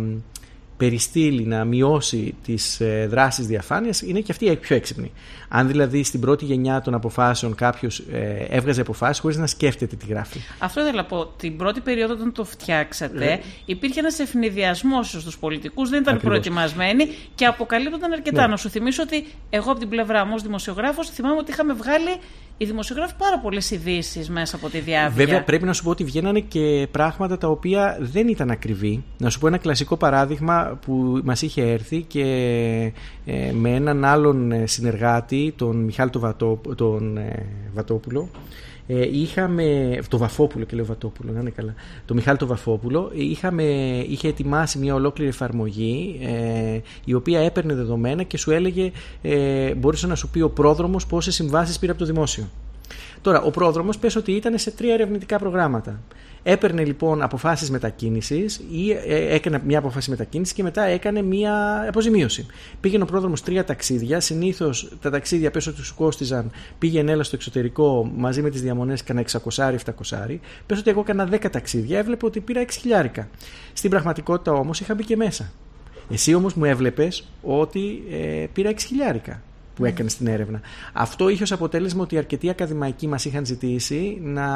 [0.83, 5.11] περιστύλει, να μειώσει τις ε, δράσεις διαφάνειας είναι και αυτή η πιο έξυπνη.
[5.47, 10.05] Αν δηλαδή στην πρώτη γενιά των αποφάσεων κάποιος ε, έβγαζε αποφάσεις χωρίς να σκέφτεται τι
[10.05, 10.39] γράφει.
[10.59, 11.25] Αυτό ήθελα να πω.
[11.25, 13.39] Την πρώτη περίοδο όταν το φτιάξατε, Ναι.
[13.65, 16.39] υπήρχε ένας ευνηδιασμός στους πολιτικούς, δεν ήταν Ακριβώς.
[16.39, 18.41] προετοιμασμένοι και αποκαλύπτονταν αρκετά.
[18.41, 18.47] Ναι.
[18.47, 22.15] Να σου θυμίσω ότι εγώ από την πλευρά μου ως δημοσιογράφος θυμάμαι ότι είχαμε βγάλει
[22.57, 25.25] οι δημοσιογράφοι πάρα πολλές ειδήσεις μέσα από τη διάβια.
[25.25, 29.03] Βέβαια, πρέπει να σου πω ότι βγαίνανε και πράγματα τα οποία δεν ήταν ακριβή.
[29.17, 32.21] Να σου πω ένα κλασικό παράδειγμα που μας είχε έρθει και
[33.25, 38.29] ε, με έναν άλλον ε, συνεργάτη, τον Μιχάλη τον, Βατό, τον ε, Βατόπουλο,
[38.87, 39.97] ε, είχαμε.
[40.07, 41.73] Το Βαφόπουλο και λέω Βατόπουλο, να είναι καλά.
[42.05, 43.11] Το Μιχάλη το Βαφόπουλο.
[43.17, 43.63] ε, Είχαμε,
[44.07, 50.07] είχε ετοιμάσει μια ολόκληρη εφαρμογή ε, η οποία έπαιρνε δεδομένα και σου έλεγε, ε, μπορούσε
[50.07, 52.49] να σου πει ο πρόδρομος πόσες συμβάσεις πήρε από το δημόσιο.
[53.21, 55.99] Τώρα, ο πρόδρομος πες ότι ήταν σε τρία ερευνητικά προγράμματα.
[56.43, 62.45] Έπαιρνε λοιπόν αποφάσεις μετακίνησης ή ε, έκανε μια αποφάση μετακίνησης και μετά έκανε μια αποζημίωση.
[62.81, 64.19] Πήγαινε ο πρόδρομος τρία ταξίδια.
[64.19, 69.03] Συνήθως τα ταξίδια πες ότι σου κόστιζαν πήγαινε έλα στο εξωτερικό μαζί με τις διαμονές
[69.03, 69.77] κανένα 600-700.
[70.65, 73.29] Πες ότι εγώ έκανα 10 ταξίδια, έβλεπε ότι πήρα 6 χιλιάρικα.
[73.73, 75.51] Στην πραγματικότητα όμως είχα μπει και μέσα.
[76.11, 79.41] Εσύ όμως μου έβλεπες ότι ε, πήρα 6 χιλιάρικα
[79.75, 80.61] που έκανε στην έρευνα.
[80.93, 84.47] Αυτό είχε ως αποτέλεσμα ότι αρκετοί ακαδημαϊκοί μας είχαν ζητήσει να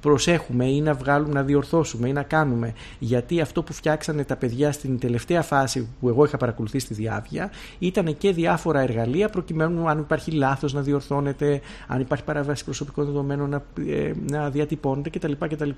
[0.00, 2.72] προσέχουμε ή να βγάλουμε, να διορθώσουμε ή να κάνουμε.
[2.98, 7.50] Γιατί αυτό που φτιάξανε τα παιδιά στην τελευταία φάση που εγώ είχα παρακολουθήσει στη διάβια
[7.78, 13.50] ήταν και διάφορα εργαλεία προκειμένου αν υπάρχει λάθος να διορθώνεται, αν υπάρχει παραβάση προσωπικών δεδομένων
[13.50, 15.32] να, ε, να διατυπώνεται κτλ.
[15.38, 15.70] κτλ.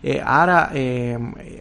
[0.00, 1.18] Ε, άρα, ε,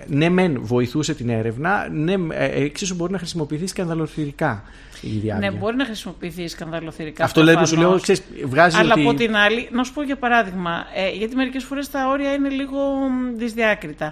[0.08, 4.64] ναι, μεν βοηθούσε την έρευνα, ναι, ε, εξίσου μπορεί να χρησιμοποιηθεί σκανδαλοθυρικά
[5.02, 5.50] η διάβια.
[5.50, 7.24] Ναι, μπορεί να χρησιμοποιηθεί σκανδαλοθυρικά.
[7.24, 8.02] Αυτό δηλαδή που σου λέω, προφανώς.
[8.02, 9.02] ξέρεις, βγάζεις Αλλά ότι...
[9.02, 12.50] από την άλλη, να σου πω για παράδειγμα, ε, γιατί μερικές φορές τα όρια είναι
[12.50, 14.06] λίγο μ, δυσδιάκριτα.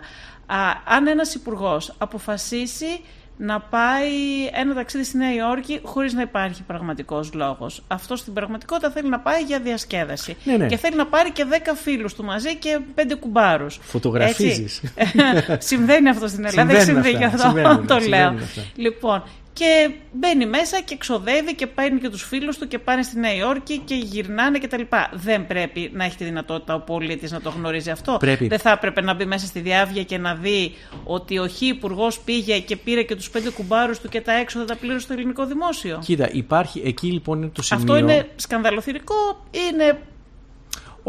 [0.46, 3.00] Α, αν ένας υπουργός αποφασίσει
[3.38, 4.12] να πάει
[4.54, 7.84] ένα ταξίδι στη Νέα Υόρκη χωρίς να υπάρχει πραγματικός λόγος.
[7.88, 10.38] Αυτό στην πραγματικότητα θέλει να πάει για διασκέδαση.
[10.44, 10.66] Ναι, ναι.
[10.66, 13.80] Και θέλει να πάρει και 10 φίλους του μαζί και 5 κουμπάρους.
[13.82, 14.82] Φωτογραφίζεις.
[14.96, 15.18] Έτσι.
[15.70, 18.02] Συμβαίνει αυτό στην Ελλάδα, δεν Συμβαίνουν συμβαίνει αυτά, αυτό, συμβαίνουν, το λέω.
[18.02, 18.62] συμβαίνουν αυτά.
[18.76, 19.24] Λοιπόν,
[19.56, 23.36] και μπαίνει μέσα και ξοδεύει και παίρνει και τους φίλους του και πάνε στη Νέα
[23.36, 24.82] Υόρκη και γυρνάνε κτλ.
[25.12, 28.18] Δεν πρέπει να έχει τη δυνατότητα ο πολίτης να το γνωρίζει αυτό.
[28.20, 28.48] Πρέπει.
[28.48, 32.20] Δεν θα έπρεπε να μπει μέσα στη διάβια και να δει ότι ο Χ υπουργός
[32.20, 35.46] πήγε και πήρε και τους πέντε κουμπάρους του και τα έξοδα τα πλήρωσε στο ελληνικό
[35.46, 36.00] δημόσιο.
[36.04, 37.84] Κοίτα, υπάρχει, εκεί λοιπόν είναι το σημείο...
[37.84, 40.00] Αυτό είναι σκανδαλοθυρικό, είναι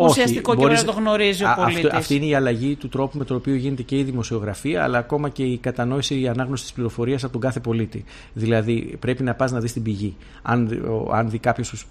[0.04, 1.90] ουσιαστικό και μπορείς- πρέπει να το γνωρίζει ο Α, αυτό- πολίτης.
[1.92, 5.28] αυτή είναι η αλλαγή του τρόπου με τον οποίο γίνεται και η δημοσιογραφία, αλλά ακόμα
[5.28, 8.04] και η κατανόηση, η ανάγνωση της πληροφορίας από τον κάθε πολίτη.
[8.32, 10.16] Δηλαδή, πρέπει να πας να δεις την πηγή.
[10.42, 11.86] Αν, δει- ο- αν δει κάποιος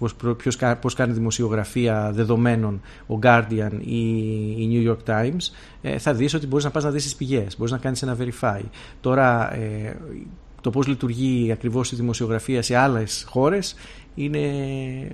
[0.80, 3.98] πώς κάνει δημοσιογραφία δεδομένων, ο Guardian ή
[4.56, 5.52] η New York Times,
[5.82, 8.16] ε, θα δεις ότι μπορείς να πας να δεις τις πηγές, μπορείς να κάνεις ένα
[8.20, 8.60] verify.
[9.00, 9.96] Τώρα, ε,
[10.60, 13.74] το πώς λειτουργεί ακριβώς η δημοσιογραφία σε άλλες χώρες
[14.16, 14.40] είναι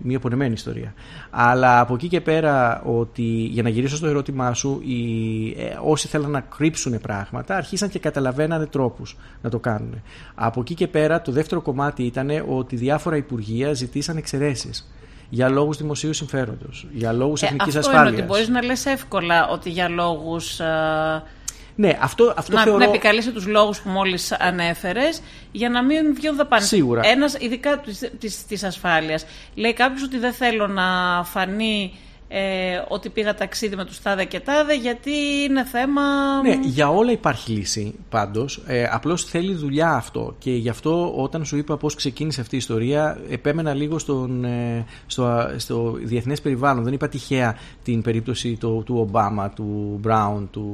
[0.02, 0.94] μια πονεμένη ιστορία.
[1.30, 6.08] Αλλά από εκεί και πέρα ότι για να γυρίσω στο ερώτημά σου οι, ε, όσοι
[6.08, 10.02] θέλαν να κρύψουν πράγματα αρχίσαν και καταλαβαίνανε τρόπους να το κάνουν.
[10.34, 14.92] Από εκεί και πέρα το δεύτερο κομμάτι ήταν ότι διάφορα υπουργεία ζητήσαν εξαιρέσεις
[15.28, 18.08] για λόγους δημοσίου συμφέροντος, για λόγους Ε, εθνικής αυτό ασφάλειας.
[18.12, 20.60] είναι ότι μπορείς να λες εύκολα ότι για λόγους...
[20.60, 21.22] ε,
[21.74, 22.78] Ναι, αυτό, αυτό να, θεωρώ...
[22.78, 26.66] να επικαλείσαι τους λόγους που μόλις ανέφερες για να μην βγουν δαπάνες.
[26.68, 27.00] Σίγουρα.
[27.04, 29.26] Ένας, ειδικά της, της, της ασφάλειας.
[29.54, 30.84] Λέει κάποιος ότι δεν θέλω να
[31.24, 31.92] φανεί
[32.34, 35.10] ε, ότι πήγα ταξίδι με τους τάδε και τάδε γιατί
[35.48, 36.02] είναι θέμα...
[36.42, 38.62] Ναι, για όλα υπάρχει λύση πάντως.
[38.66, 40.34] Ε, Απλώς θέλει δουλειά αυτό.
[40.38, 44.84] Και γι' αυτό όταν σου είπα πώς ξεκίνησε αυτή η ιστορία, επέμενα λίγο στον, ε,
[45.06, 46.84] στο, στο διεθνές περιβάλλον.
[46.84, 50.64] Δεν είπα τυχαία την περίπτωση του, του Ομπάμα, του Μπράουν, του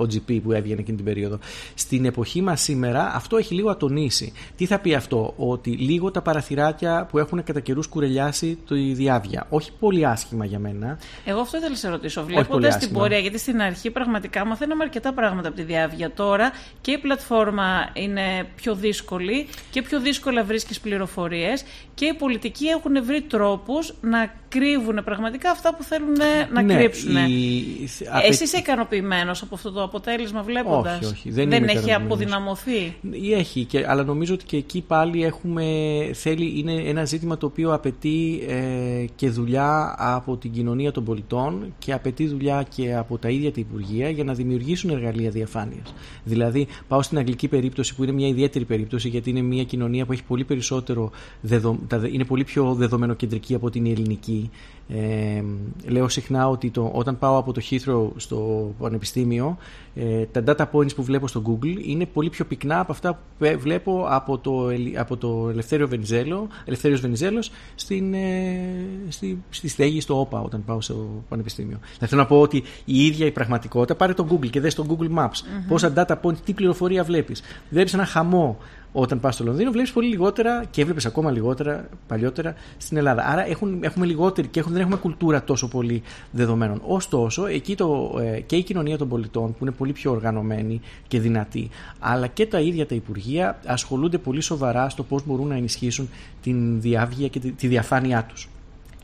[0.00, 1.38] OGP που έβγαινε εκείνη την περίοδο.
[1.74, 4.32] Στην εποχή μας σήμερα αυτό έχει λίγο ατονίσει.
[4.56, 9.46] Τι θα πει αυτό, Ότι λίγο τα παραθυράκια που έχουν κατά καιρούς κουρελιάσει τη διάβια.
[9.48, 10.98] Όχι πολύ άσχημα για μένα.
[11.24, 12.20] Εγώ αυτό ήθελα να σε ρωτήσω.
[12.20, 12.98] πολύ Βλέποντας την άσχημα.
[12.98, 16.10] πορεία, γιατί στην αρχή πραγματικά μαθαίναμε αρκετά πράγματα από τη διάβια.
[16.10, 22.66] Τώρα και η πλατφόρμα είναι πιο δύσκολη και πιο δύσκολα βρίσκεις πληροφορίες και οι πολιτικοί
[22.66, 26.12] έχουν βρει τρόπους να κρύβουν πραγματικά αυτά που θέλουν
[26.52, 27.16] να Ναι, κρύψουν.
[27.16, 27.88] η-
[28.28, 32.04] Εσύ είσαι ικανοποιημένος από αυτό το αποτέλεσμα βλέποντας; Όχι, όχι, δεν είμαι έχει ικανοποιημένος.
[32.04, 35.64] αποδυναμωθεί; Ή Έχει, και, αλλά νομίζω ότι και εκεί πάλι έχουμε,
[36.12, 41.74] θέλει, είναι ένα ζήτημα το οποίο απαιτεί ε, και δουλειά από την κοινωνία των πολιτών
[41.78, 45.94] και απαιτεί δουλειά και από τα ίδια τα Υπουργεία για να δημιουργήσουν εργαλεία διαφάνειας.
[46.24, 50.12] Δηλαδή, πάω στην αγγλική περίπτωση που είναι μια ιδιαίτερη περίπτωση γιατί είναι μια κοινωνία που
[50.12, 54.45] έχει πολύ περισσότερο, δεδο, τα δε- είναι πολύ πιο δεδομενοκεντρική από την ελληνική.
[54.88, 55.42] Ε,
[55.86, 59.56] λέω συχνά ότι το, όταν πάω από το Heathrow στο πανεπιστήμιο
[59.94, 63.44] ε, τα data points που βλέπω στο Google είναι πολύ πιο πυκνά από αυτά που
[63.44, 68.60] ε, βλέπω από το, Ελ- από το Ελευθέριο Βενιζέλο, Ελευθέριος Βενιζέλος στην, ε,
[69.08, 71.78] στη, στη στέγη στο ΟΠΑ όταν πάω στο πανεπιστήμιο.
[71.98, 74.86] Θα θέλω να πω ότι η ίδια η πραγματικότητα πάρε το Google και δες το
[74.88, 77.42] Google Maps πόσα data points, τι πληροφορία βλέπεις.
[77.70, 78.58] Βλέπεις ένα χαμό
[78.98, 83.26] όταν πας στο Λονδίνο, βλέπεις πολύ λιγότερα και έβλεπες ακόμα λιγότερα παλιότερα στην Ελλάδα.
[83.26, 86.82] Άρα έχουν, έχουμε λιγότερη και έχουν, δεν έχουμε κουλτούρα τόσο πολύ δεδομένων.
[86.86, 91.20] Ωστόσο, εκεί το, ε, και η κοινωνία των πολιτών που είναι πολύ πιο οργανωμένη και
[91.20, 91.68] δυνατή,
[91.98, 96.08] αλλά και τα ίδια τα Υπουργεία ασχολούνται πολύ σοβαρά στο πώς μπορούν να ενισχύσουν
[96.42, 98.48] την διάβγεια και τη, τη διαφάνειά τους.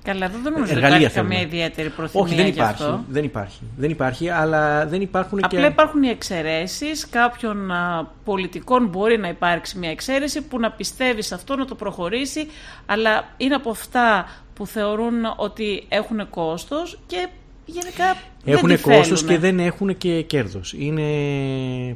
[0.05, 1.35] Καλά, εδώ δεν νομίζω ότι Εργαλεία υπάρχει θέλουμε.
[1.35, 3.05] καμία ιδιαίτερη προθυμία Όχι, δεν γι' υπάρχει, αυτό.
[3.09, 3.59] δεν υπάρχει.
[3.77, 5.67] Δεν υπάρχει, αλλά δεν υπάρχουν Απλά και...
[5.67, 7.09] υπάρχουν οι εξαιρέσεις.
[7.09, 11.75] Κάποιων α, πολιτικών μπορεί να υπάρξει μια εξαίρεση που να πιστεύεις σε αυτό, να το
[11.75, 12.47] προχωρήσει,
[12.87, 17.29] αλλά είναι από αυτά που θεωρούν ότι έχουν κόστος και
[17.65, 19.33] γενικά Έχουν δεν τη κόστος θέλουνε.
[19.35, 20.75] και δεν έχουν και κέρδος.
[20.79, 21.03] Είναι,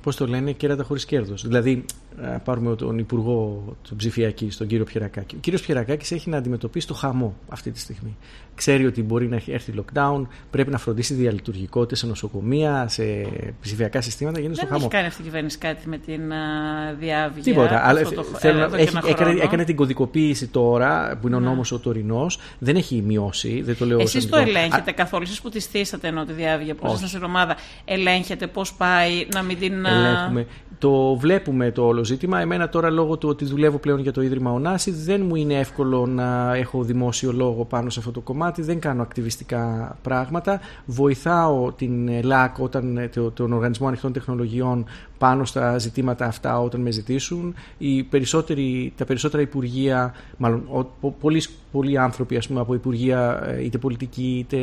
[0.03, 1.43] πώς το λένε, κέρατα χωρίς κέρδος.
[1.47, 1.85] Δηλαδή,
[2.25, 5.35] α, πάρουμε τον Υπουργό τον ψηφιακή, τον κύριο Πιερακάκη.
[5.35, 8.17] Ο κύριος Πιερακάκης έχει να αντιμετωπίσει το χαμό αυτή τη στιγμή.
[8.55, 13.03] Ξέρει ότι μπορεί να έρθει lockdown, πρέπει να φροντίσει διαλειτουργικότητε σε νοσοκομεία, σε
[13.61, 14.93] ψηφιακά συστήματα, γίνεται στο Δεν έχει χαμό.
[14.95, 16.37] κάνει αυτή η κυβέρνηση κάτι με την α,
[17.01, 17.43] διάβγεια.
[17.43, 17.87] Τίποτα.
[17.87, 19.43] Αλλά αυτό το- θέλω να- εδώ και έχει, ένα έκανε, χρόνο.
[19.43, 21.47] έκανε την κωδικοποίηση τώρα, που είναι ο Ναι.
[21.47, 22.39] νόμος ο τωρινός.
[22.59, 23.63] Δεν έχει μειώσει.
[23.63, 26.33] Δεν το λέω Εσείς σαν το Α, ελέγχετε καθόλου, εσείς που τη στήσατε ενώ τη
[26.37, 26.89] διάβγεια, που Όχι.
[26.95, 29.87] ήσασταν στην ομάδα, ελέγχετε πώς πάει, να μην την...
[29.87, 30.47] α, Ελέγχουμε.
[30.79, 32.41] Το βλέπουμε το όλο ζήτημα.
[32.41, 36.07] Εμένα τώρα λόγω του ότι δουλεύω πλέον για το Ίδρυμα Ωνάση δεν μου είναι εύκολο
[36.07, 38.63] να έχω δημόσιο λόγο πάνω σε αυτό το κομμάτι.
[38.63, 40.61] Δεν κάνω ακτιβιστικά πράγματα.
[40.87, 44.85] Βοηθάω την ΕΛΑΚ, όταν, ε, το- τον Οργανισμό Ανοιχτών Τεχνολογιών
[45.19, 47.55] πάνω στα ζητήματα αυτά όταν με ζητήσουν.
[47.79, 51.43] Οι περισσότεροι, τα περισσότερα υπουργεία, μάλλον ο, πο- πολλοί,
[51.73, 54.59] πολλοί άνθρωποι ας πούμε, από υπουργεία ε, είτε πολιτικοί είτε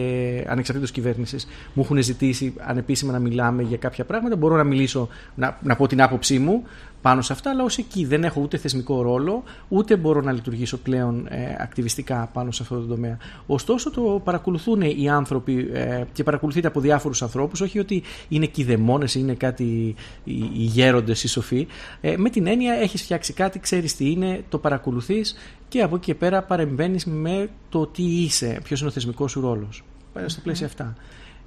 [0.47, 4.35] ανεξαρτήτως κυβέρνησης μου έχουν ζητήσει ανεπίσημα να μιλάμε για κάποια πράγματα.
[4.35, 6.63] Μπορώ να μιλήσω, να, να πω την άποψή μου
[7.03, 10.77] πάνω σε αυτά, αλλά ως εκεί δεν έχω ούτε θεσμικό ρόλο, ούτε μπορώ να λειτουργήσω
[10.77, 13.17] πλέον ε, ακτιβιστικά πάνω σε αυτό το τομέα.
[13.45, 19.15] Ωστόσο, το παρακολουθούν οι άνθρωποι ε, και παρακολουθείται από διάφορους ανθρώπους, όχι ότι είναι κηδεμόνες
[19.15, 21.67] ή είναι κάτι οι, οι γέροντες ή σοφοί.
[22.01, 25.35] Ε, με την έννοια, έχεις φτιάξει κάτι, ξέρεις τι είναι, το παρακολουθείς
[25.67, 29.41] και από εκεί και πέρα παρεμβαίνεις με το τι είσαι, ποιος είναι ο θεσμικός σου
[29.41, 29.83] ρόλος.
[30.25, 30.95] Στα πλαίσια αυτά.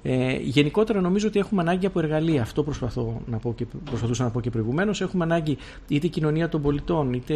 [0.09, 2.41] Ε, γενικότερα νομίζω ότι έχουμε ανάγκη από εργαλεία.
[2.41, 5.01] Αυτό προσπαθώ να πω και, προσπαθούσα να πω και προηγουμένως.
[5.01, 7.33] Έχουμε ανάγκη είτε η κοινωνία των πολιτών είτε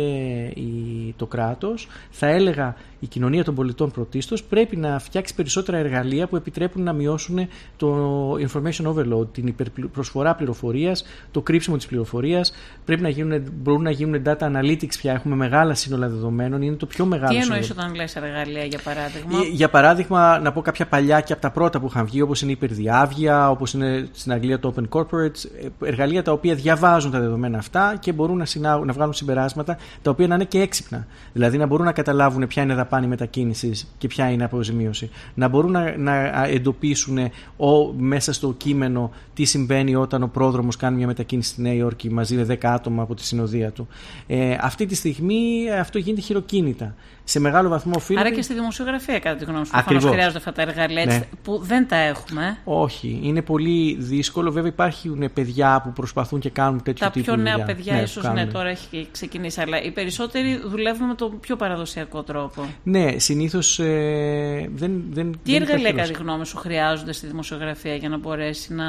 [0.56, 1.88] η, το κράτος.
[2.10, 6.94] Θα έλεγα η κοινωνία των πολιτών πρωτίστως πρέπει να φτιάξει περισσότερα εργαλεία που επιτρέπουν να
[6.94, 7.48] μειώσουν
[7.78, 12.54] το information overload, την υπερπροσφορά πληροφορίας, το κρύψιμο της πληροφορίας.
[12.86, 15.14] Πρέπει να γίνουν, μπορούν να γίνουν data analytics πια.
[15.14, 16.62] Έχουμε μεγάλα σύνολα δεδομένων.
[16.62, 17.38] Είναι το πιο μεγάλο.
[17.40, 21.34] Τι εννοείς όταν λες εργαλεία, για παράδειγμα; Ε, για παράδειγμα, να πω κάποια παλιά και
[21.34, 24.74] από τα πρώτα που είχαν βγει, όπως είναι η υπερδιάβια, όπως είναι στην Αγγλία το
[24.76, 25.46] Open Corporates.
[25.62, 29.78] Ε, εργαλεία τα οποία διαβάζουν τα δεδομένα αυτά και μπορούν να, συνάγουν, να βγάλουν συμπεράσματα
[30.02, 31.08] τα οποία να είναι και έξυπνα.
[31.34, 35.10] Δηλαδή να μπορούν να καταλάβουν ποια είναι δαπάνη μετακίνησης και ποια είναι αποζημίωση.
[35.34, 37.18] Να μπορούν να, να εντοπίσουν
[37.58, 42.10] ο, μέσα στο κείμενο τι συμβαίνει όταν ο πρόδρομος κάνει μια μετακίνηση στη Νέα Υόρκη
[42.10, 43.88] μαζί με 10 άτομα από τη συνοδεία του.
[44.28, 48.26] Ε, αυτή τη στιγμή αυτό γίνεται χειροκίνητα σε μεγάλο βαθμό οφείλεται.
[48.26, 51.22] Άρα και στη δημοσιογραφία, κατά τη γνώμη σου, προφανώς χρειάζονται αυτά τα εργαλεία ναι.
[51.44, 52.58] που δεν τα έχουμε.
[52.64, 53.20] Όχι.
[53.24, 54.52] Είναι πολύ δύσκολο.
[54.52, 58.02] Βέβαια, υπάρχουν παιδιά που προσπαθούν και κάνουν τέτοιο τα τύπου Τα πιο νέα παιδιά, ναι,
[58.02, 59.62] ίσως ναι, τώρα έχει ξεκινήσει.
[59.62, 62.66] Αλλά οι περισσότεροι δουλεύουν με τον πιο παραδοσιακό τρόπο.
[62.84, 65.40] Ναι, συνήθως ε, δεν, δεν.
[65.44, 68.86] Τι δεν εργαλεία, κατά τη γνώμη σου, χρειάζονται στη δημοσιογραφία για να μπορέσει να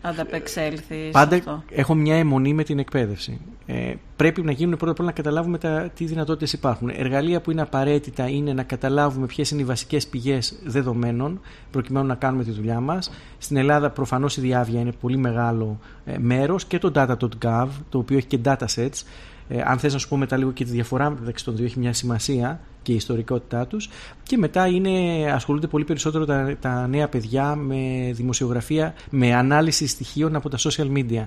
[0.00, 1.10] ανταπεξέλθεις.
[1.10, 1.62] Πάντα αυτό.
[1.70, 3.40] έχω μια αιμονή με την εκπαίδευση.
[3.66, 6.90] Ε, πρέπει να γίνουν πρώτα απ' όλα να καταλάβουμε τα, τι δυνατότητες υπάρχουν.
[6.96, 11.40] Εργαλεία που είναι απαραίτητα είναι να καταλάβουμε ποιες είναι οι βασικές πηγές δεδομένων
[11.70, 13.10] προκειμένου να κάνουμε τη δουλειά μας.
[13.38, 18.16] Στην Ελλάδα προφανώς η διάβια είναι πολύ μεγάλο ε, μέρος και το data.gov, το οποίο
[18.16, 19.02] έχει και datasets.
[19.48, 21.78] Ε, αν θες να σου πω μετά λίγο και τη διαφορά μεταξύ των δύο έχει
[21.78, 23.88] μια σημασία και η ιστορικότητά τους.
[24.22, 24.90] Και μετά είναι,
[25.32, 30.92] ασχολούνται πολύ περισσότερο τα, τα νέα παιδιά με δημοσιογραφία, με ανάλυση στοιχείων από τα social
[30.92, 31.24] media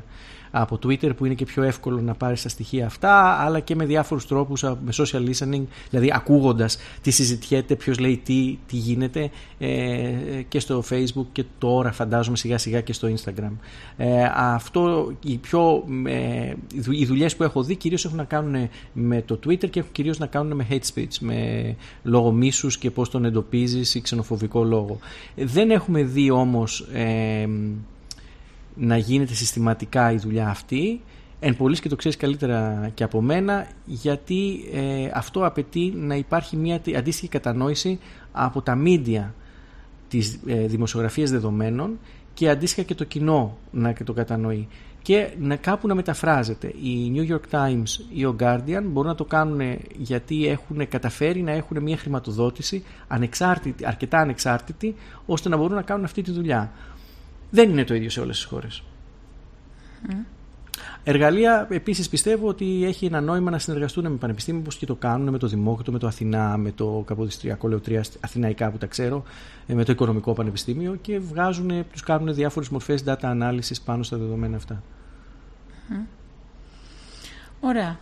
[0.52, 3.86] από Twitter που είναι και πιο εύκολο να πάρεις τα στοιχεία αυτά, αλλά και με
[3.86, 9.30] διάφορους τρόπους, με social listening, δηλαδή ακούγοντας τι συζητιέται, ποιος λέει τι, τι γίνεται
[9.60, 10.12] ε,
[10.48, 13.52] και στο Facebook και τώρα φαντάζομαι σιγά σιγά και στο Instagram.
[13.98, 16.54] Ε, αυτό, οι, πιο, ε,
[16.90, 20.18] οι δουλειές που έχω δει κυρίως έχουν να κάνουν με το Twitter και έχουν κυρίως
[20.18, 25.00] να κάνουν με hate speech, με λόγο μίσους και πώς τον εντοπίζεις ή ξενοφοβικό λόγο.
[25.36, 26.80] Δεν έχουμε δει όμως...
[26.94, 27.48] Ε,
[28.76, 31.02] να γίνεται συστηματικά η δουλειά αυτή
[31.40, 36.58] εν πολλής και το ξέρεις καλύτερα και από μένα γιατί ε, αυτό απαιτεί να υπάρχει
[36.58, 38.00] μια αντίστοιχη κατανόηση
[38.32, 39.34] από τα μίντια
[40.08, 42.00] της ε, δημοσιογραφίας δεδομένων
[42.34, 44.68] και αντίστοιχα και το κοινό να το κατανοεί
[45.02, 46.68] και να κάπου να μεταφράζεται.
[46.68, 51.52] Οι New York Times ή ο Guardian μπορούν να το κάνουν γιατί έχουν καταφέρει να
[51.52, 54.96] έχουν μια χρηματοδότηση ανεξάρτητη, αρκετά ανεξάρτητη
[55.26, 56.72] ώστε να μπορούν να κάνουν αυτή τη δουλειά.
[57.52, 58.84] Δεν είναι το ίδιο σε όλες τις χώρες.
[61.04, 65.30] Εργαλεία, επίσης πιστεύω ότι έχει ένα νόημα να συνεργαστούν με πανεπιστήμια όπως και το κάνουν
[65.30, 69.24] με το Δημόκριτο, με το Αθηνά, με το Καποδιστριακό Λεωτρία Αθηναϊκά που τα ξέρω,
[69.68, 74.18] ε, με το Οικονομικό Πανεπιστήμιο και βγάζουν, τους κάνουν διάφορες μορφές data analysis πάνω στα
[74.18, 74.84] δεδομένα αυτά.
[77.60, 77.98] Ωραία.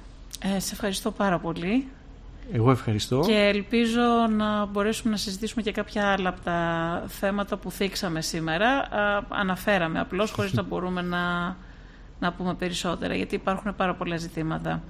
[0.55, 1.87] Ε, σε ευχαριστώ πάρα πολύ.
[2.51, 3.19] Εγώ ευχαριστώ.
[3.25, 4.01] Και ελπίζω
[4.37, 8.87] να μπορέσουμε να συζητήσουμε και κάποια άλλα από τα θέματα που θίξαμε σήμερα.
[9.29, 11.55] αναφέραμε απλώς χωρίς να μπορούμε να,
[12.19, 14.81] να πούμε περισσότερα, γιατί υπάρχουν πάρα πολλά ζητήματα.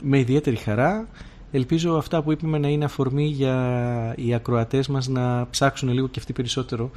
[0.00, 1.08] Με ιδιαίτερη χαρά.
[1.52, 6.18] Ελπίζω αυτά που είπαμε να είναι αφορμή για οι ακροατές μας να ψάξουν λίγο και
[6.18, 6.90] αυτοί περισσότερο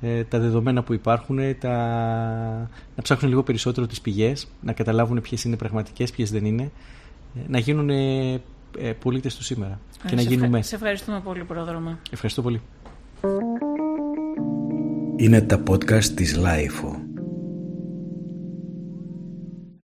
[0.00, 1.76] ε, τα δεδομένα που υπάρχουν, τα...
[2.96, 6.70] να ψάχνουν λίγο περισσότερο τις πηγές, να καταλάβουν ποιες είναι πραγματικές, ποιες δεν είναι,
[7.36, 7.90] ε, να γίνουν
[8.78, 10.62] ε, πολίτες του σήμερα και να γίνουμε.
[10.62, 11.98] Σε ευχαριστούμε πολύ, Πρόδρομε.
[12.10, 12.60] Ευχαριστώ πολύ.
[15.16, 17.01] Είναι τα podcast της LiFO.